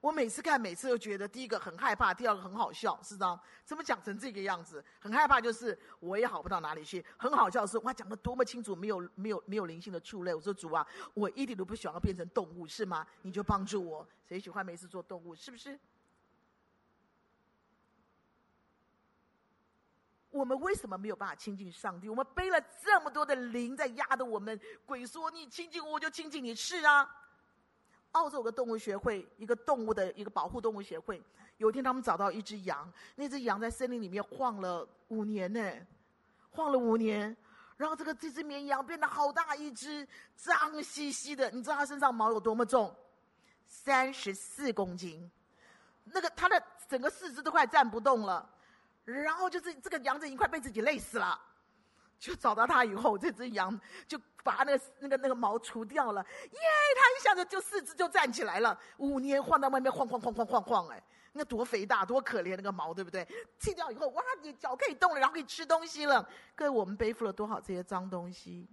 [0.00, 3.38] 我每次看，每次都觉得第一个很害怕，第二个很好笑，是这样？
[3.64, 4.84] 怎么讲成这个样子？
[4.98, 10.34] 很害怕就是我也好不到哪里去，很好笑是哇，讲的多么清楚，没有没有没有灵性的触类。
[10.34, 13.06] 我说主啊，我一点都不喜欢变成动物，是吗？
[13.22, 14.06] 你就帮助我。
[14.28, 15.34] 谁喜欢每次做动物？
[15.34, 15.78] 是不是？
[20.36, 22.08] 我们为什么没有办法亲近上帝？
[22.08, 24.60] 我们背了这么多的灵在压着我们。
[24.84, 27.08] 鬼说：“你亲近我，我就亲近你。”是啊。
[28.12, 31.22] 澳洲有个动物学会，一个动物的一个保护动物协会。
[31.58, 35.60] 有一天，他们找到一只羊，那只羊在森林里面晃了五年呢，
[36.50, 37.36] 晃了五年。
[37.76, 41.50] 然后这个这只绵羊变得好大一只，脏兮兮的。
[41.50, 42.94] 你知道它身上毛有多么重？
[43.66, 45.30] 三十四公斤。
[46.04, 48.48] 那个它的整个四肢都快站不动了。
[49.06, 51.40] 然后就是这个羊子已经快被自己累死了，
[52.18, 56.58] 就找到他以后，这只羊就把那个那个那个毛除掉了，耶！
[56.96, 58.78] 他一下子就四肢就站起来了。
[58.98, 63.24] 五年晃到外面晃晃晃晃晃晃，哎，那多肥大，多可怜那个毛，对不对？
[63.60, 66.28] 剃掉以后，哇，你脚可以动了，然后可以吃东西了。
[66.56, 68.68] 各位，我们背负了多少这些脏东西？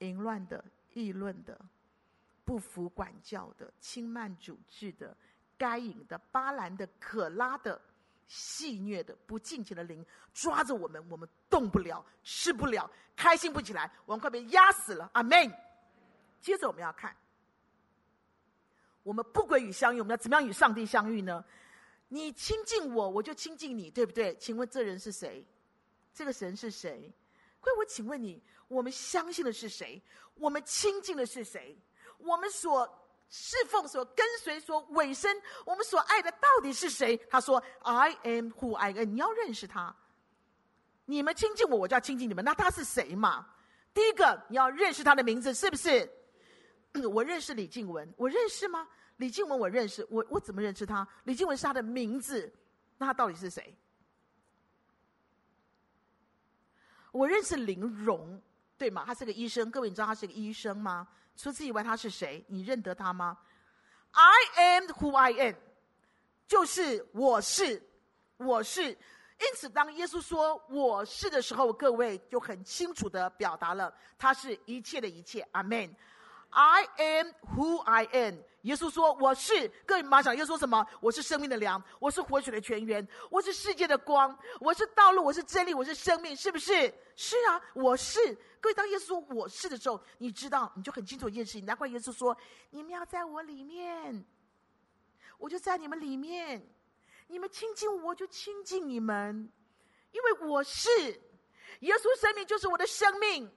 [0.00, 1.58] 淫乱的，议论的。
[2.46, 5.14] 不服管教的、轻慢主治的、
[5.58, 7.78] 该隐的、巴兰的、可拉的、
[8.28, 15.10] 戏谑的、不敬虔的灵，抓着我们，我们动不了，吃不了，开心不起来，我们快被压死了。
[15.12, 15.52] 阿门。
[16.40, 17.16] 接着我们要看，
[19.02, 21.44] 我们不归与相遇，我们要怎么样与上帝相遇呢？
[22.06, 24.36] 你亲近我，我就亲近你，对不对？
[24.36, 25.44] 请问这人是谁？
[26.14, 27.12] 这个神是谁？
[27.60, 30.00] 各位，我请问你，我们相信的是谁？
[30.36, 31.76] 我们亲近的是谁？
[32.18, 32.86] 我们所
[33.28, 37.16] 侍奉、所跟随、所委身，我们所爱的到底是谁？
[37.30, 39.94] 他说：“I am who I am。”你要认识他。
[41.04, 42.44] 你们亲近我，我就要亲近你们。
[42.44, 43.46] 那他是谁嘛？
[43.94, 46.10] 第一个，你要认识他的名字，是不是？
[47.12, 48.88] 我认识李静文，我认识吗？
[49.16, 51.06] 李静文我认识，我我怎么认识他？
[51.24, 52.52] 李静文是他的名字，
[52.98, 53.76] 那他到底是谁？
[57.12, 58.42] 我认识林荣，
[58.76, 59.04] 对吗？
[59.06, 59.70] 他是个医生。
[59.70, 61.08] 各位，你知道他是个医生吗？
[61.36, 62.44] 除此以外，他是谁？
[62.48, 63.36] 你认得他吗
[64.12, 65.54] ？I am who I am，
[66.48, 67.82] 就是我是，
[68.38, 68.96] 我是。
[69.38, 75.46] 因此，当耶稣说“我是”的时候，各位就很清楚地表达了，他是一切的一切。
[75.52, 75.94] 阿门。
[76.48, 78.36] I am who I am。
[78.62, 80.86] 耶稣说：“我是。”各位马上，又说什么？
[81.00, 86.72] 我是生命的粮，我是活水的泉源，我是世界的光，我是道路，我是真理，我是生命，是不是？
[87.14, 88.34] 是啊，我是。
[88.66, 91.64] 各位，当耶稣说“我是”的时候，你知道，你就很清楚一件事情。
[91.64, 92.36] 难怪耶稣说
[92.70, 94.24] ：“你们要在我里面，
[95.38, 96.68] 我就在你们里面。
[97.28, 99.48] 你们亲近我，就亲近你们，
[100.10, 100.90] 因为我是。
[101.78, 103.48] 耶稣生命就是我的生命。”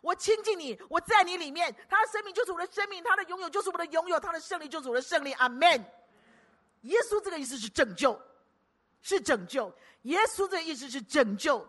[0.00, 5.34] 我亲近你，我在你里面，他的生命就是我的生命，他的拥有就是我的拥有，他的胜利就是我的胜利。
[5.34, 5.68] 阿门。
[6.82, 8.18] 耶稣这个意思是拯救，
[9.02, 9.70] 是拯救。
[10.04, 11.68] 耶稣这个意思是拯救。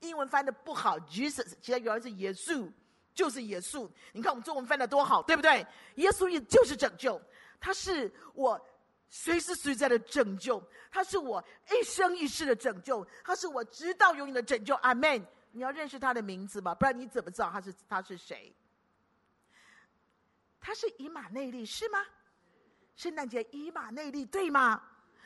[0.00, 2.70] 英文翻的不好，Jesus，其他原来是耶稣，
[3.14, 3.88] 就是耶稣。
[4.12, 5.66] 你看我们中文翻的多好，对不对？
[5.96, 7.20] 耶稣也就是拯救，
[7.60, 8.60] 他是我
[9.08, 14.74] 随时随在的拯救，他是我一生一世的拯救，他是我直到永远的拯救。
[14.76, 15.24] 阿门。
[15.52, 18.54] 你要认识他的名字吧，不然你怎么知道他是他是谁？
[20.60, 21.98] 他是以马内利是吗？
[22.94, 24.80] 圣诞节以马内利对吗？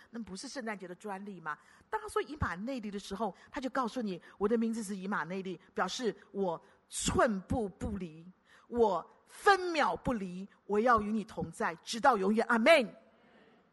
[0.09, 1.59] 那不是圣诞节的专利吗？
[1.91, 8.27] 当他说以马内利的时候，他就告诉你，我的名字是以马内利，表示我寸步不离，
[8.67, 12.45] 我分秒不离，我要与你同在，直到永远。
[12.49, 12.95] 阿门。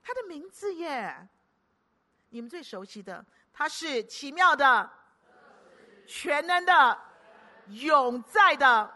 [0.04, 1.28] 他的名字耶，
[2.30, 4.90] 你们最熟悉的，他是奇妙的。
[6.08, 7.00] 全能的、
[7.68, 8.92] 永在的、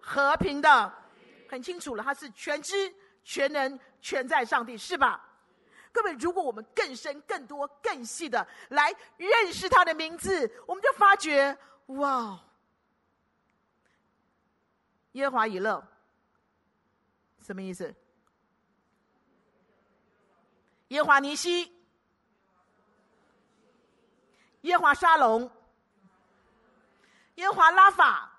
[0.00, 0.92] 和平的，
[1.48, 2.92] 很清楚了，他是全知、
[3.22, 5.27] 全能、全在上帝，是吧？
[5.92, 12.40] 各位，如果我们更深、更多、更细的来认识他的名字，我们就发觉，哇！
[15.12, 15.82] 耶华以勒，
[17.40, 17.94] 什么意思？
[20.88, 21.72] 耶华尼西，
[24.60, 25.50] 耶华沙龙。
[27.36, 28.32] 耶华拉法，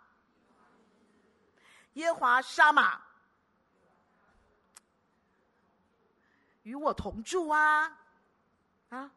[1.93, 3.01] 耶华沙玛，
[6.69, 7.91] 与我同住啊！
[8.89, 9.11] 啊，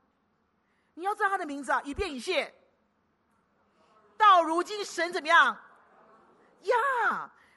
[0.94, 2.52] 你要知道他的名字啊，以便以谢。
[4.16, 5.54] 到如今，神怎么样？
[6.62, 6.76] 呀，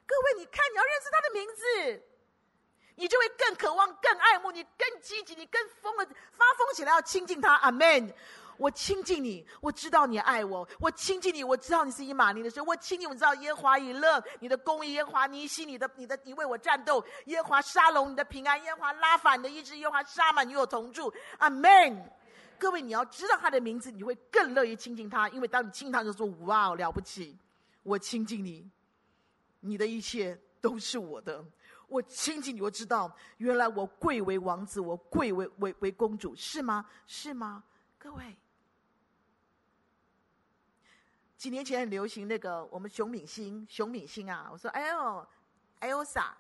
[0.06, 1.64] 各位，你看，你要认识他的名字，
[2.96, 7.56] 你就会更渴望、更爱慕，你更积极，你更疯了，发疯起来要亲近他。
[7.56, 8.14] 阿门。
[8.58, 21.14] 我亲近你，我知道你爱我；我亲近你，我知道你是以马内利的神；我亲近，我知道耶和华以勒，你的公义；耶和华尼西，你的你的你为我战斗；耶和华沙龙，你的平安；耶和华拉法，你的医治；耶和华沙满，与我同住。
[21.38, 22.12] 阿门。
[22.58, 27.38] 各位，你要知道他的名字，你会更乐意亲近他，因为当你亲近他的时候，哇，了不起！
[27.84, 28.72] 我亲近你，
[29.60, 31.44] 你的一切都是我的。
[31.88, 36.86] 我亲近你，我知道，原来我贵为王子，我贵为为为公主，是吗？
[37.06, 37.62] 是吗？
[37.98, 38.36] 各位，
[41.46, 45.28] 几年前很流行那个我们熊敏星，熊敏星啊，我说哎呦，
[45.78, 46.36] 艾欧莎，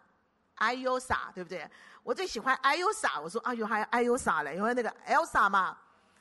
[0.55, 1.69] 艾欧莎，对不对？
[2.01, 5.77] 我最喜欢艾欧莎，我说哎呦，还有艾欧莎嘞，因为那个 Elsa 嘛，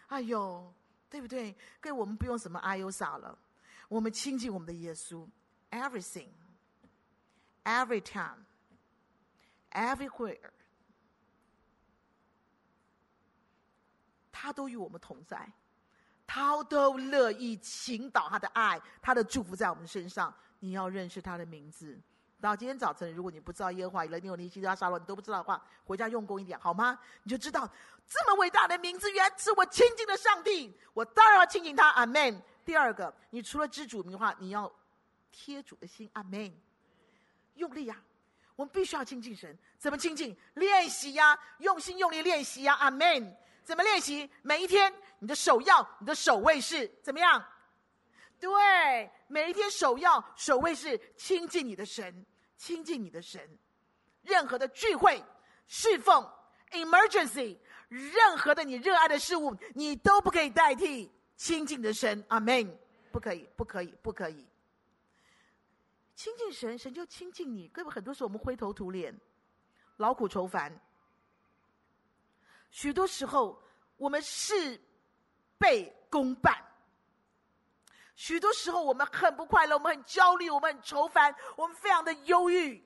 [0.08, 0.70] 哎呦，
[1.08, 1.56] 对不对？
[1.80, 3.38] 各位，我们不用什么艾欧莎了，
[3.88, 5.26] 我们亲近我们的耶稣
[5.70, 8.44] ，everything，every time。
[9.70, 10.50] Everywhere，
[14.30, 15.50] 他都与我们同在，
[16.26, 20.34] 他都乐意倾倒他的爱、他的祝福在我们身上。
[20.58, 21.98] 你要认识他的名字。
[22.40, 26.98] 到今天早晨，如果你不知道耶和华以勒、尼西拉沙罗，你都不知道的话，回家用功一点好吗？
[27.22, 27.66] 你就知道
[28.06, 30.74] 这么伟大的名字，原来是我亲近的上帝。
[30.92, 31.88] 我当然要亲近他。
[31.90, 32.42] 阿门。
[32.64, 34.70] 第二个，你除了知主名的话，你要
[35.30, 36.10] 贴主的心。
[36.14, 36.52] 阿门。
[37.54, 37.96] 用力呀、
[38.56, 40.36] 我们必须要亲近神，怎么亲近？
[40.54, 43.36] 练习呀，用心用力练习呀，阿门。
[43.64, 44.30] 怎么练习？
[44.42, 47.42] 每一天，你的首要，你的首位是怎么样？
[48.38, 52.24] 对，每一天首要首位是亲近你的神，
[52.56, 53.40] 亲近你的神。
[54.22, 55.22] 任何的聚会、
[55.66, 56.30] 侍奉、
[56.72, 57.56] emergency，
[57.88, 62.78] 任何的你热爱的事物，你都不可以代替亲近的神，阿门。
[63.10, 64.46] 不可以，不可以，不可以。
[66.14, 67.68] 亲近神，神就亲近你。
[67.68, 69.18] 各位，很多时候我们灰头土脸、
[69.96, 70.78] 劳苦愁烦。
[72.74, 73.62] 许多时候
[73.96, 74.80] 我们事
[75.56, 76.52] 倍功半。
[78.16, 82.84] 许多时候我们很不快乐，我们很焦虑，我们很愁烦，我们非常的忧郁。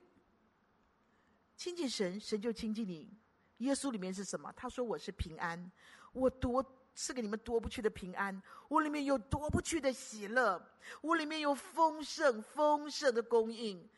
[1.57, 3.11] 亲近神，神就亲近你。
[3.57, 4.53] 耶稣里面是什么？
[4.55, 5.71] 他说：“我是平安，
[6.13, 6.63] 我多。”
[6.95, 10.61] 赐给你们夺不去的平安，我里面有夺不去的喜乐，
[10.99, 13.89] 我里面有丰盛丰盛的供应。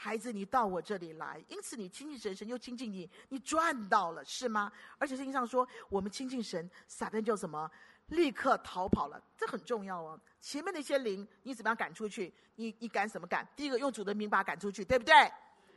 [0.00, 4.70] 孩子，你到我这里来，因此你亲近神，神又亲近你，你赚到了是吗？
[4.96, 7.68] 而且圣经上说，我们亲近神，撒旦就什么，
[8.06, 10.18] 立刻逃跑了，这很重要哦。
[10.40, 12.32] 前面那些灵，你怎么样赶出去？
[12.54, 13.44] 你你赶什么赶？
[13.56, 15.12] 第一个用主的名把他赶出去，对不对？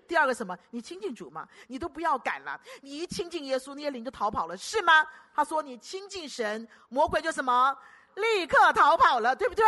[0.07, 0.55] 第二个什么？
[0.69, 2.61] 你亲近主嘛，你都不要赶了。
[2.81, 5.03] 你一亲近耶稣，那些灵就逃跑了，是吗？
[5.33, 7.75] 他说你亲近神，魔鬼就什么，
[8.13, 9.63] 立刻逃跑了，对不对？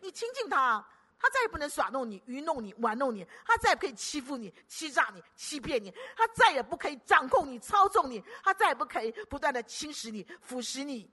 [0.00, 0.82] 你亲近他，
[1.24, 11.10] 他再也不能耍弄你、愚弄你、玩弄你，他再也不可以欺负你、欺诈你、欺骗你，他再也不可以掌控你、操纵你，他再也不可以不断的侵蚀你、腐蚀你、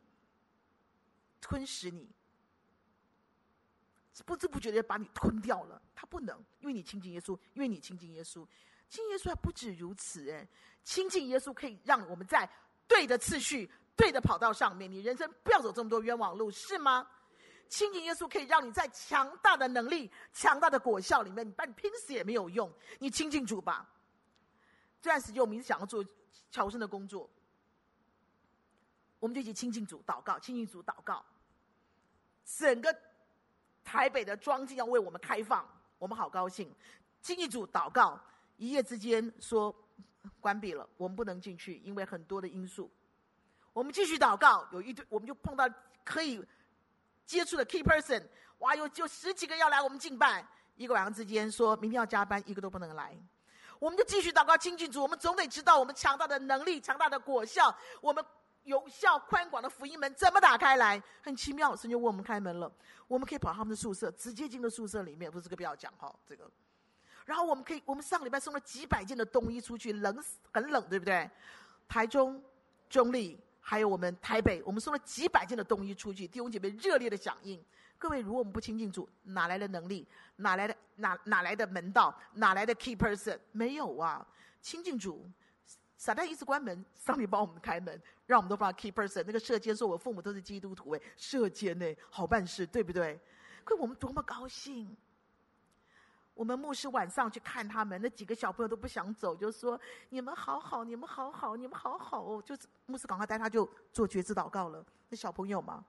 [1.40, 2.10] 吞噬你。
[4.26, 8.46] 不知不觉的把你吞掉了，他不能，因为你亲近耶稣，因为你亲近耶稣，
[8.90, 10.46] 亲近耶稣还不止如此哎，
[10.84, 12.48] 亲近耶稣可以让我们在
[12.86, 17.08] 对的次序、对的跑道上面，你人生不要走这么多冤枉路，是吗？
[17.72, 23.90] 亲近耶稣可以让你在强大的能力、强大的果效里面，你把你拼死也没有用，你亲近主吧。
[25.02, 26.06] 这段时间我们一直想要做
[26.52, 27.30] 乔生的工作，
[29.20, 31.26] 我们就一起亲近主祷告，亲近主祷告，
[32.46, 32.96] 整个。
[33.84, 36.72] 台北的庄敬要为我们开放，我们好高兴。
[37.20, 38.18] 经济组祷告，
[38.58, 39.76] 一夜之间说
[40.40, 42.92] 关闭了，我们不能进去，因为很多的因素。
[43.74, 45.68] 我们继续祷告，有一堆我们就碰到
[46.06, 46.40] 可以
[47.26, 48.24] 接触的 key person，
[48.60, 50.46] 哇，有就十几个要来我们敬拜。
[50.76, 53.18] 一个晚上之间说明天要加班，一个都不能来。
[53.80, 58.24] 我们就继续祷告，经济组，我们总得知道我们强大的能力、强大的果效，我们。
[58.64, 61.02] 有效宽广的福音门怎么打开来？
[61.24, 62.72] 很奇妙，神就为我们开门了。
[63.08, 65.32] 我们可以跑他们的宿舍，直接进到宿舍里面。
[65.32, 66.48] 不是这个不要讲哈，这个。
[67.26, 71.28] 然后我们可以，我们上礼拜送了几百件的冬衣出去，冷死，很冷，对不对？
[71.90, 72.40] 台中、
[72.88, 77.64] 中立，还有我们台北，我们送了几百件的冬衣出去，弟兄姐妹热烈的响应。
[77.98, 80.08] 各位，如果我们不亲近主，哪来的能力？
[80.38, 82.14] 哪来的哪哪来的门道？
[82.34, 83.40] 哪来的 key person？
[83.52, 84.28] 没有啊，
[84.62, 85.30] 亲近主。
[85.96, 89.24] 撒旦一直关门，上帝帮我们开门，让我们都放 key person。
[89.24, 93.20] 那个射监说：“我父母都是基督徒，哎，舍监呢，好办事，对不对？”
[93.64, 94.98] 可我们多么高兴！
[96.42, 99.80] 我们牧师晚上去看他们，那几个小朋友都不想走，就说
[100.10, 104.84] ：“你们好好，你们好好，你们好好哦。”就是牧师赶快带他就做决志祷告了。
[105.08, 105.86] 那小朋友嘛，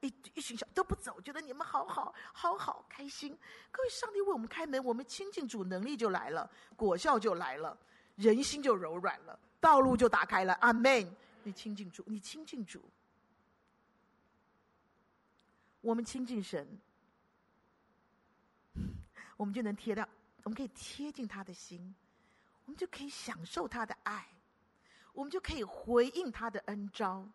[0.00, 3.38] 一一群小都不走，觉得你们好好，好好开心。
[3.70, 7.76] 各位，上帝为我们开门，我们亲近主，能力就来了，果效就来了。
[8.16, 10.54] 人心就柔软了，道路就打开了。
[10.62, 11.14] 阿门！
[11.42, 12.82] 你亲近主，你亲近主。
[15.82, 16.66] 我们亲近神，
[19.38, 20.06] 我们就能贴到，
[20.42, 21.94] 我们可以贴近他的心，
[22.66, 24.26] 我们就可以享受他的爱，
[25.12, 27.26] 我们就可以回应他的恩召。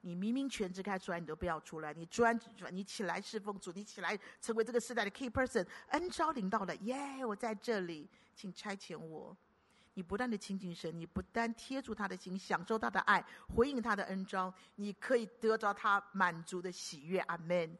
[0.00, 1.92] 你明明全职开出来，你都不要出来。
[1.92, 5.66] 你专职，你起来侍奉主，你起来成为这个时代的 key person。
[5.88, 9.36] 恩召领到了，耶、我在这里，请差遣我。
[9.94, 17.18] 你不断的亲近神，你不但贴住他的心，享受他的爱，回应他的恩召，你可以得着他满足的喜悦。
[17.20, 17.76] 阿门。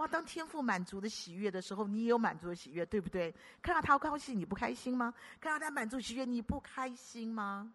[0.00, 0.08] 哇！
[0.08, 3.34] 当天父满足的喜悦的时候，你也有满足的喜悦，对不对？
[3.60, 5.12] 看到他高兴，你不开心吗？
[5.38, 7.70] 看到他满足喜悦，你不开心吗？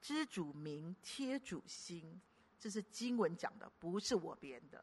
[0.00, 2.20] 知主明，贴主心。
[2.58, 4.82] 这是经文讲的，不是我编的。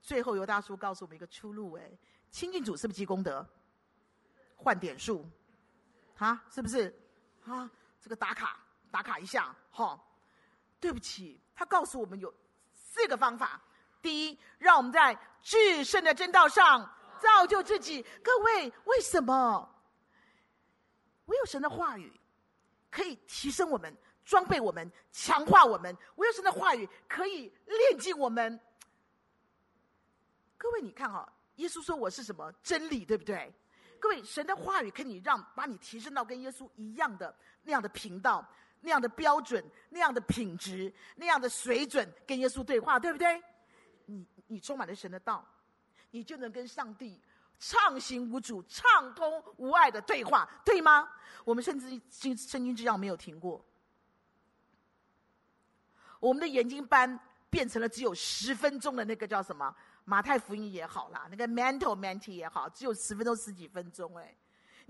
[0.00, 1.90] 最后，尤大叔告诉我们一个出路：哎，
[2.30, 3.46] 亲近主是不是积功德？
[4.56, 5.28] 换点数，
[6.16, 6.98] 啊，是不是？
[7.44, 7.70] 啊，
[8.00, 10.06] 这个打卡打卡一下，好。
[10.80, 12.34] 对不起，他告诉我们有
[12.72, 13.60] 四个方法。
[14.02, 16.88] 第一，让我们在至圣的真道上
[17.20, 18.04] 造就自己。
[18.22, 19.68] 各位，为什么？
[21.26, 22.12] 唯有神的话语
[22.90, 23.96] 可以提升我们。
[24.22, 25.96] 装备我们，强化我们。
[26.16, 28.60] 唯有神的话语可以炼净我们。
[30.56, 33.52] 各位，你看哈、哦，耶稣说我是什么真理，对不对？
[33.98, 37.34] 各位，神的话语可以让把你提升到跟耶稣一样的
[37.64, 38.46] 那样的频道、
[38.82, 43.42] 那样的标准、那样的品质、那样的水准，跟耶稣对话，对不对？
[44.50, 45.46] 你充满了神的道，
[46.10, 47.20] 你就能跟上帝
[47.60, 51.08] 畅行无阻、畅通无碍的对话，对吗？
[51.44, 53.64] 我们甚至圣圣经这样没有停过。
[56.18, 59.72] 我们的研经班变成了只有十分钟的那个叫什么？
[60.04, 64.34] 马太福音也好啦，那个 mental mental 也好，只有十分钟十几分钟哎。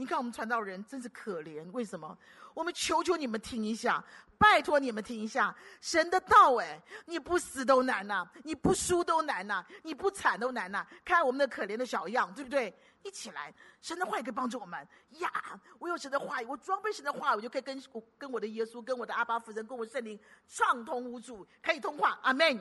[0.01, 2.17] 你看我们传道人真是可怜，为什么？
[2.55, 4.03] 我们求求你们听一下，
[4.39, 6.81] 拜托你们听一下神的道哎！
[7.05, 12.75] 你不死都难呐、你不输都难呐、你不惨都难呐、看我们的可怜的小样，对不对？
[13.03, 14.89] 一起来，神的话也可以帮助我们
[15.19, 15.31] 呀！
[15.79, 22.19] 我有神的话语，我装备神的话，我就可以跟我跟我的耶稣、跟我的阿爸父神、跟我圣灵畅通无阻，可以通话。
[22.23, 22.59] 阿门。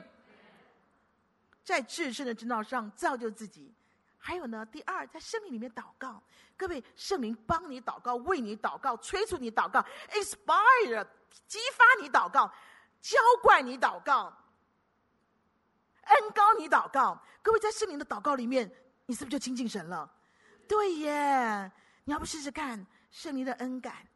[1.64, 3.72] 在至圣的真道上造就自己。
[4.22, 6.22] 还有呢，第二，在圣灵里面祷告，
[6.54, 11.06] 各位，圣灵帮你祷告，为你祷告，催促你祷告，inspire，
[11.46, 12.46] 激发你祷告，
[13.00, 14.30] 浇灌你祷告，
[16.02, 17.18] 恩膏你祷告。
[17.40, 18.70] 各位，在圣灵的祷告里面，
[19.06, 20.08] 你是不是就亲近神了？
[20.68, 21.72] 对耶，
[22.04, 24.06] 你要不试试看圣灵的恩感？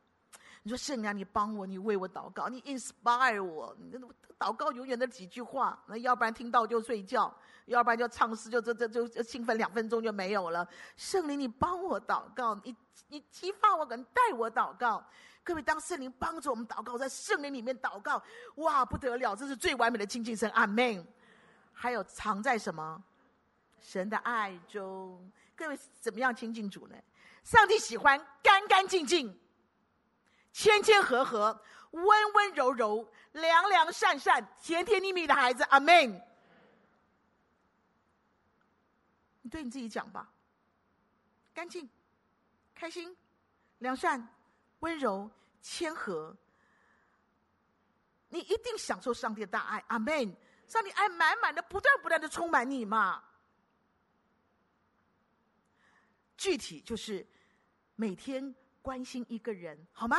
[0.62, 3.90] 你说圣灵啊，你帮我，你为我祷告，你 inspire 我，你
[4.38, 7.34] 祷告永远的几句话，那要不然听到就睡觉。
[7.66, 10.68] 要不然就唱诗，就这这就兴奋两分钟就没有了。
[10.96, 12.76] 圣灵，你帮我祷告，你
[13.08, 15.02] 你激发我，可能带我祷告。
[15.42, 18.22] 各位，当圣灵帮助我们祷告，在圣灵里面祷告，
[18.56, 20.50] 哇，不得了，这是最完美的亲近神。
[20.50, 21.06] 阿门。
[21.72, 23.02] 还有藏在什么？
[23.80, 25.30] 神的爱中。
[25.56, 26.96] 各位，怎么样亲近主呢？
[27.42, 29.38] 上帝喜欢干干净净、
[30.52, 31.60] 谦谦和和、
[31.90, 35.62] 温温柔柔、良良善善、甜甜蜜蜜的孩子。
[35.64, 36.20] 阿门。
[39.44, 40.26] 你对你自己讲吧，
[41.52, 41.86] 干净、
[42.74, 43.14] 开心、
[43.80, 44.26] 良善、
[44.80, 45.30] 温柔、
[45.60, 46.34] 谦和，
[48.30, 49.84] 你一定享受上帝的大爱。
[49.88, 50.34] 阿门！
[50.66, 53.22] 上帝爱满满的，不断不断的充满你嘛。
[56.38, 57.24] 具体就是
[57.96, 60.16] 每天关心一个人，好吗？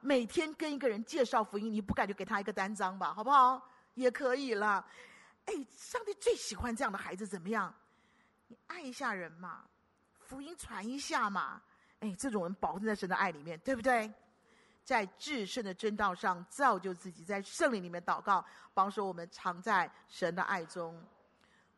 [0.00, 3.68] 每天跟一个人介绍福音，你不敢就给他一个单张吧，好不好？
[3.94, 4.88] 也可以了。
[5.46, 7.74] 哎，上帝最喜欢这样的孩子，怎么样？
[8.48, 9.64] 你爱一下人嘛，
[10.20, 11.60] 福音传一下嘛，
[12.00, 14.12] 哎，这种人保证在神的爱里面，对不对？
[14.84, 21.02] 在至圣的真道上造就自己，在圣灵里面祷告，帮助我们常在神的爱中。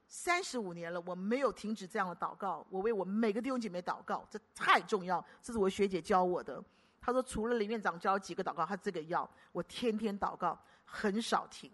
[0.06, 2.66] 三十五年了，我没有停止这样的祷告。
[2.68, 5.24] 我为我每个弟兄姐妹祷告，这太重要。
[5.42, 6.62] 这是我学姐教我的。
[7.00, 11.72] 她说，除了林院长教几个祷告，她这个要我天天祷告，很少停。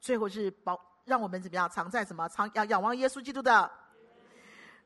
[0.00, 0.91] 最后是保。
[1.04, 1.68] 让我们怎么样？
[1.68, 2.28] 藏在什么？
[2.28, 3.70] 藏仰仰望耶稣基督的。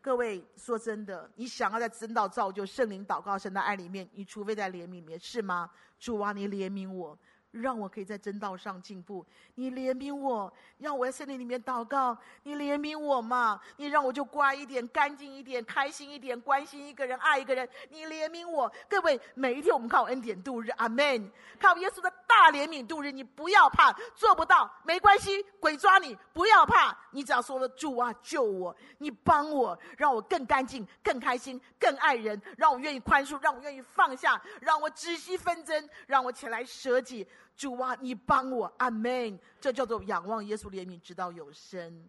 [0.01, 5.69] 各位说真的，你想要在真道造就圣灵祷告神的爱里面，你除非在怜悯里面，是吗？
[5.99, 7.19] 主啊，你怜悯我，
[7.51, 9.27] 让我可以在真道上进步。
[9.57, 12.17] 你怜悯我，让我在圣灵里面祷告。
[12.45, 13.61] 你怜悯我嘛？
[13.77, 17.69] 你让我就乖一点、干净一点、开心一点、关心一个人、爱一个人。
[17.91, 21.31] 你怜悯我，各位，每一天我们靠恩典度日，阿门。
[21.59, 22.13] 靠耶稣的。
[22.27, 37.27] 大怜悯度日，你不要怕，做不到没关系，鬼抓你不要怕，你只要说了主啊救我，你帮我，让我更干净、更开心、更爱人，让我愿意宽恕，让我愿意放下，让我止息纷争，让我起来舍己。
[37.57, 39.39] 主啊，你帮我，阿门。
[39.61, 42.07] 这叫做仰望耶稣怜悯，直到有生。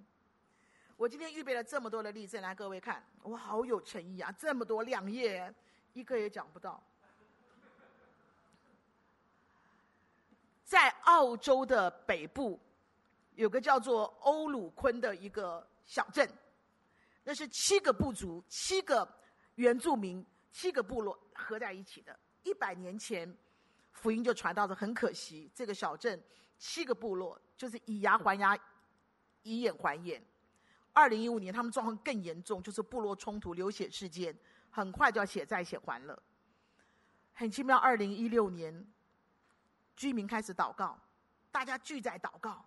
[0.98, 5.54] 我今天预备了这么多的例子，来各位看，我好有诚意啊，这么多两页，
[5.94, 6.84] 一个也讲不到。
[10.68, 12.60] 在澳洲的北部，
[13.36, 16.30] 有个叫做欧鲁昆的一个小镇，
[17.24, 19.08] 那是七个部族、七个
[19.56, 22.20] 原住民、七个部落合在一起的。
[22.44, 23.34] 一百年前，
[23.94, 24.76] 福音就传到了。
[24.76, 26.22] 很可惜，这个小镇
[26.58, 28.60] 七个部落就是以牙还牙，
[29.44, 30.22] 以眼还眼。
[30.92, 34.38] 二零一五年，他们状况更严重，就是部落冲突、流血事件，
[34.70, 36.22] 很快就要血债血还了。
[37.32, 38.86] 很奇妙，二零一六年。
[39.98, 40.98] 居民开始祷告，
[41.52, 42.64] 大家聚在祷告，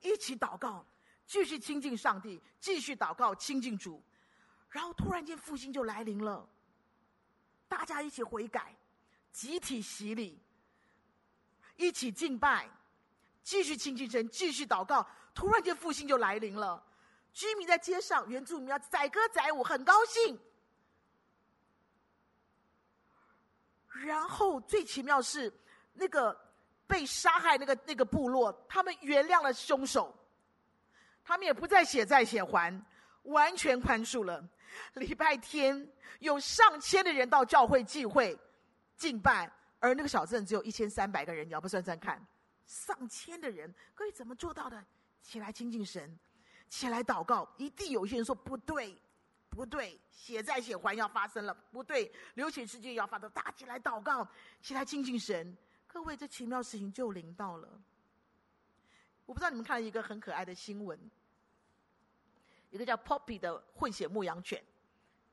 [0.00, 0.86] 一起祷告，
[1.26, 4.00] 继续亲近上帝，继续祷告亲近主，
[4.70, 6.48] 然后突然间复兴就来临了，
[7.66, 8.76] 大家一起悔改，
[9.32, 10.40] 集体洗礼，
[11.74, 12.70] 一起敬拜，
[13.42, 15.04] 继续亲近神，继续祷告，
[15.34, 16.80] 突然间复兴就来临了，
[17.32, 20.38] 居民在街上，原住民要载歌载舞，很高兴，
[23.88, 25.52] 然后最奇妙是
[25.92, 26.47] 那个。
[26.88, 30.12] 被杀害那个那个部落，他们原谅了凶手，
[31.22, 32.82] 他们也不再血债血还，
[33.24, 34.42] 完全宽恕了。
[34.94, 38.36] 礼拜天有上千的人到教会聚会
[38.96, 42.26] 敬拜，而那个小镇只有一千三百个人，你要不算算看，
[42.66, 44.82] 上千的人，各位怎么做到的？
[45.22, 46.18] 起来亲近神，
[46.70, 47.46] 起来祷告。
[47.58, 48.96] 一定有些人说不对，
[49.50, 54.26] 不对，血债血还要发生了，不对，流血事件要发生，大家起来祷告，
[54.62, 55.54] 起来亲近神。
[55.90, 57.68] 各位，这奇妙事情就临到了。
[59.24, 60.98] 我不知道你们看了一个很可爱的新闻，
[62.70, 64.62] 一个叫 Poppy 的混血牧羊犬，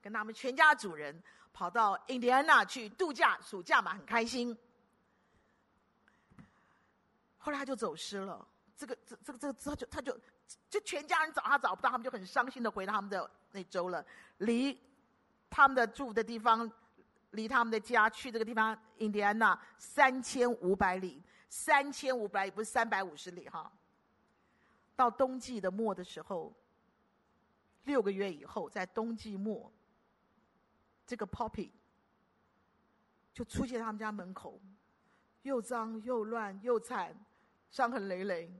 [0.01, 1.21] 跟他们全家主人
[1.53, 4.57] 跑到印第安纳去度假，暑假嘛，很开心。
[7.37, 10.19] 后来他就走失了，这个这这个这个之后就他就
[10.69, 14.03] 就全家人找他找不到，他们就很伤心的回到他们的那州了，
[14.37, 14.77] 离
[15.49, 16.71] 他们的住的地方。
[17.35, 23.71] 离他们的家去这个地方，印第安纳三千五百里，三千五百里不是三百五十里哈。
[24.95, 26.53] 到冬季的末的时候，
[27.83, 29.71] 六个月以后，在冬季末，
[31.05, 31.69] 这个 Poppy
[33.33, 34.59] 就出现他们家门口，
[35.43, 37.13] 又脏又乱又惨，
[37.69, 38.51] 伤痕累累。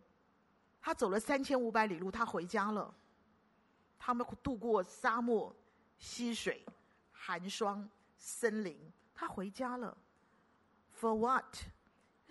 [0.82, 2.94] 他走了三千五百里路，他回家了。
[3.98, 5.56] 他们渡过沙漠、
[5.98, 6.64] 溪水、
[7.12, 7.90] 寒霜。
[8.26, 8.76] 森林，
[9.14, 9.96] 他回家了。
[11.00, 11.56] For what？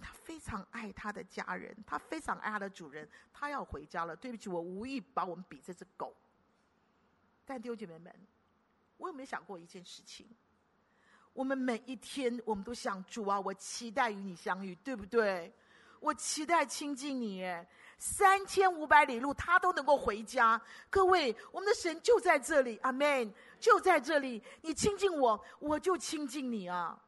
[0.00, 4.16] 他非常爱他的家人，他非常爱他的主人，他要回家了。
[4.16, 6.12] 对不起，我无意把我们比这只狗。
[7.46, 8.12] 但弟兄姐妹们，
[8.96, 10.26] 我有没有想过一件事情？
[11.32, 15.54] 我们每一天，我们都想主啊，我期待与你相遇，对不对？
[16.00, 17.66] 我期待亲近你，哎，
[17.98, 20.60] 三千五百里路，他都能够回家。
[20.90, 24.42] 各位，我们的神就在这里，阿门，就在这里。
[24.62, 26.98] 你亲近我，我就亲近你啊。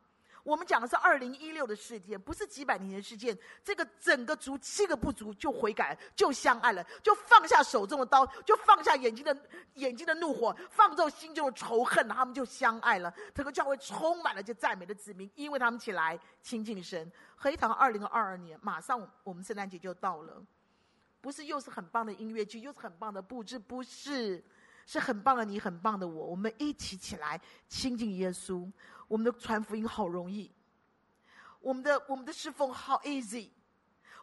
[0.43, 3.37] 我们讲的是二零一六的事件，不是几百年的事件。
[3.65, 9.37] 这个整个族七个部族就悔改，就相爱了，就放下手中的刀，就放下眼睛的
[9.75, 13.13] 眼睛的怒火，放纵心中的仇恨，他们就相爱了。
[13.35, 17.11] 整个教会充满了这赞美的子民，因为他们起来亲近神。
[17.35, 20.41] 合一堂二零二二年，马上我们圣诞节就到了，
[21.21, 24.45] 不是又是很棒的音乐剧，又是很棒的布置，不是，
[24.87, 28.71] 是很棒的你，很棒的我，我们一起起来亲近耶稣。
[29.09, 30.51] 我们的传福音好容易，
[31.61, 33.51] 我们的我们的侍奉好 easy，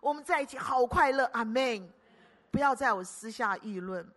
[0.02, 1.89] 我们在一起好快乐，阿门。
[2.52, 4.08] 不要再有私下议论，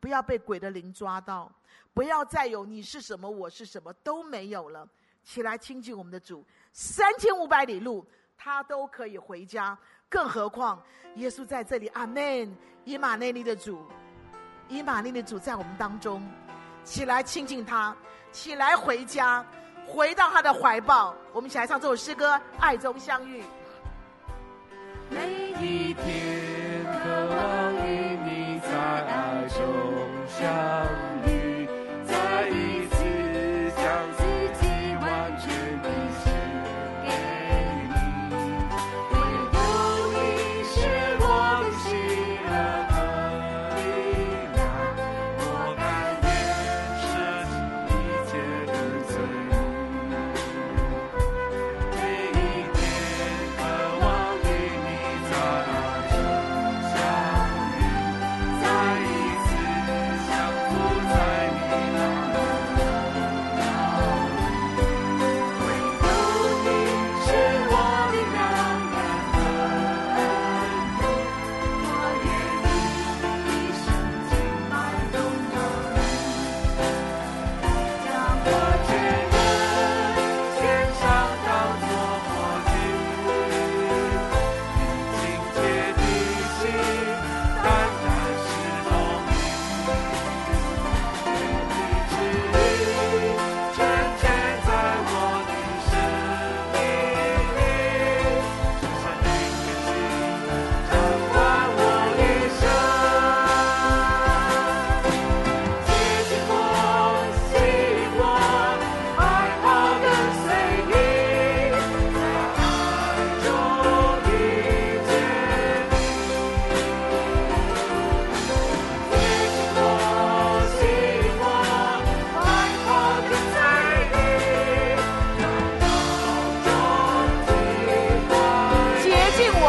[0.00, 1.50] 不要被鬼的灵抓到，
[1.94, 4.86] 不要再有你是什么我是什么都没有了。
[5.24, 8.06] 起来亲近我们的主，三千五百里路
[8.36, 9.78] 他都可以回家，
[10.08, 10.82] 更何况
[11.16, 12.56] 耶稣在这里，阿门。
[12.84, 13.84] 以马内利的主，
[14.68, 16.22] 以马内利的主在我们当中，
[16.84, 17.96] 起来亲近他，
[18.30, 19.44] 起来回家。
[19.88, 23.42] 回到他的怀抱，我们一起来唱这首诗歌《爱中相遇》。
[25.10, 29.62] 每一天渴望与你在爱中
[30.28, 30.44] 相
[31.02, 31.05] 遇。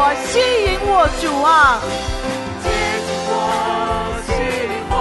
[0.08, 1.78] 我，吸引我，主啊！
[2.64, 2.66] 接
[3.04, 3.30] 近我，
[4.24, 4.94] 吸引我，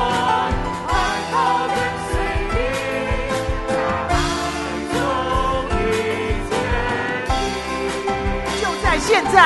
[0.84, 0.91] 快
[1.32, 1.34] 跑
[1.72, 1.78] 跟
[2.10, 2.12] 随
[2.51, 2.60] 你，
[3.70, 3.72] 在
[4.12, 4.14] 爱
[4.91, 4.95] 中
[5.80, 5.80] 遇
[6.49, 6.51] 见
[7.24, 8.51] 你。
[8.60, 9.38] 就在现在，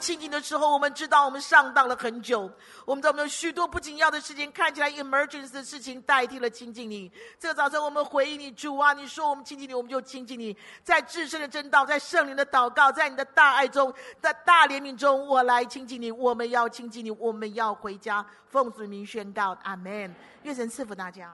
[0.00, 2.50] 亲近的时候，我们知道我们上当了很久。
[2.86, 7.12] 我们在我们有许多不紧要的事情，看起来 emergency 的事情，代替了亲近你。
[7.38, 10.56] 这个早晨，我们回应你，主啊，你说我们亲近你，我们就亲近你。
[10.82, 16.10] 在至圣的真道，在圣灵的祷告，在你的大爱中，在大怜悯中，我来亲近你。
[16.10, 18.24] 我们要亲近你，我们要回家。
[18.48, 20.12] 奉主名宣告，阿门。
[20.42, 21.32] 愿神赐福大家。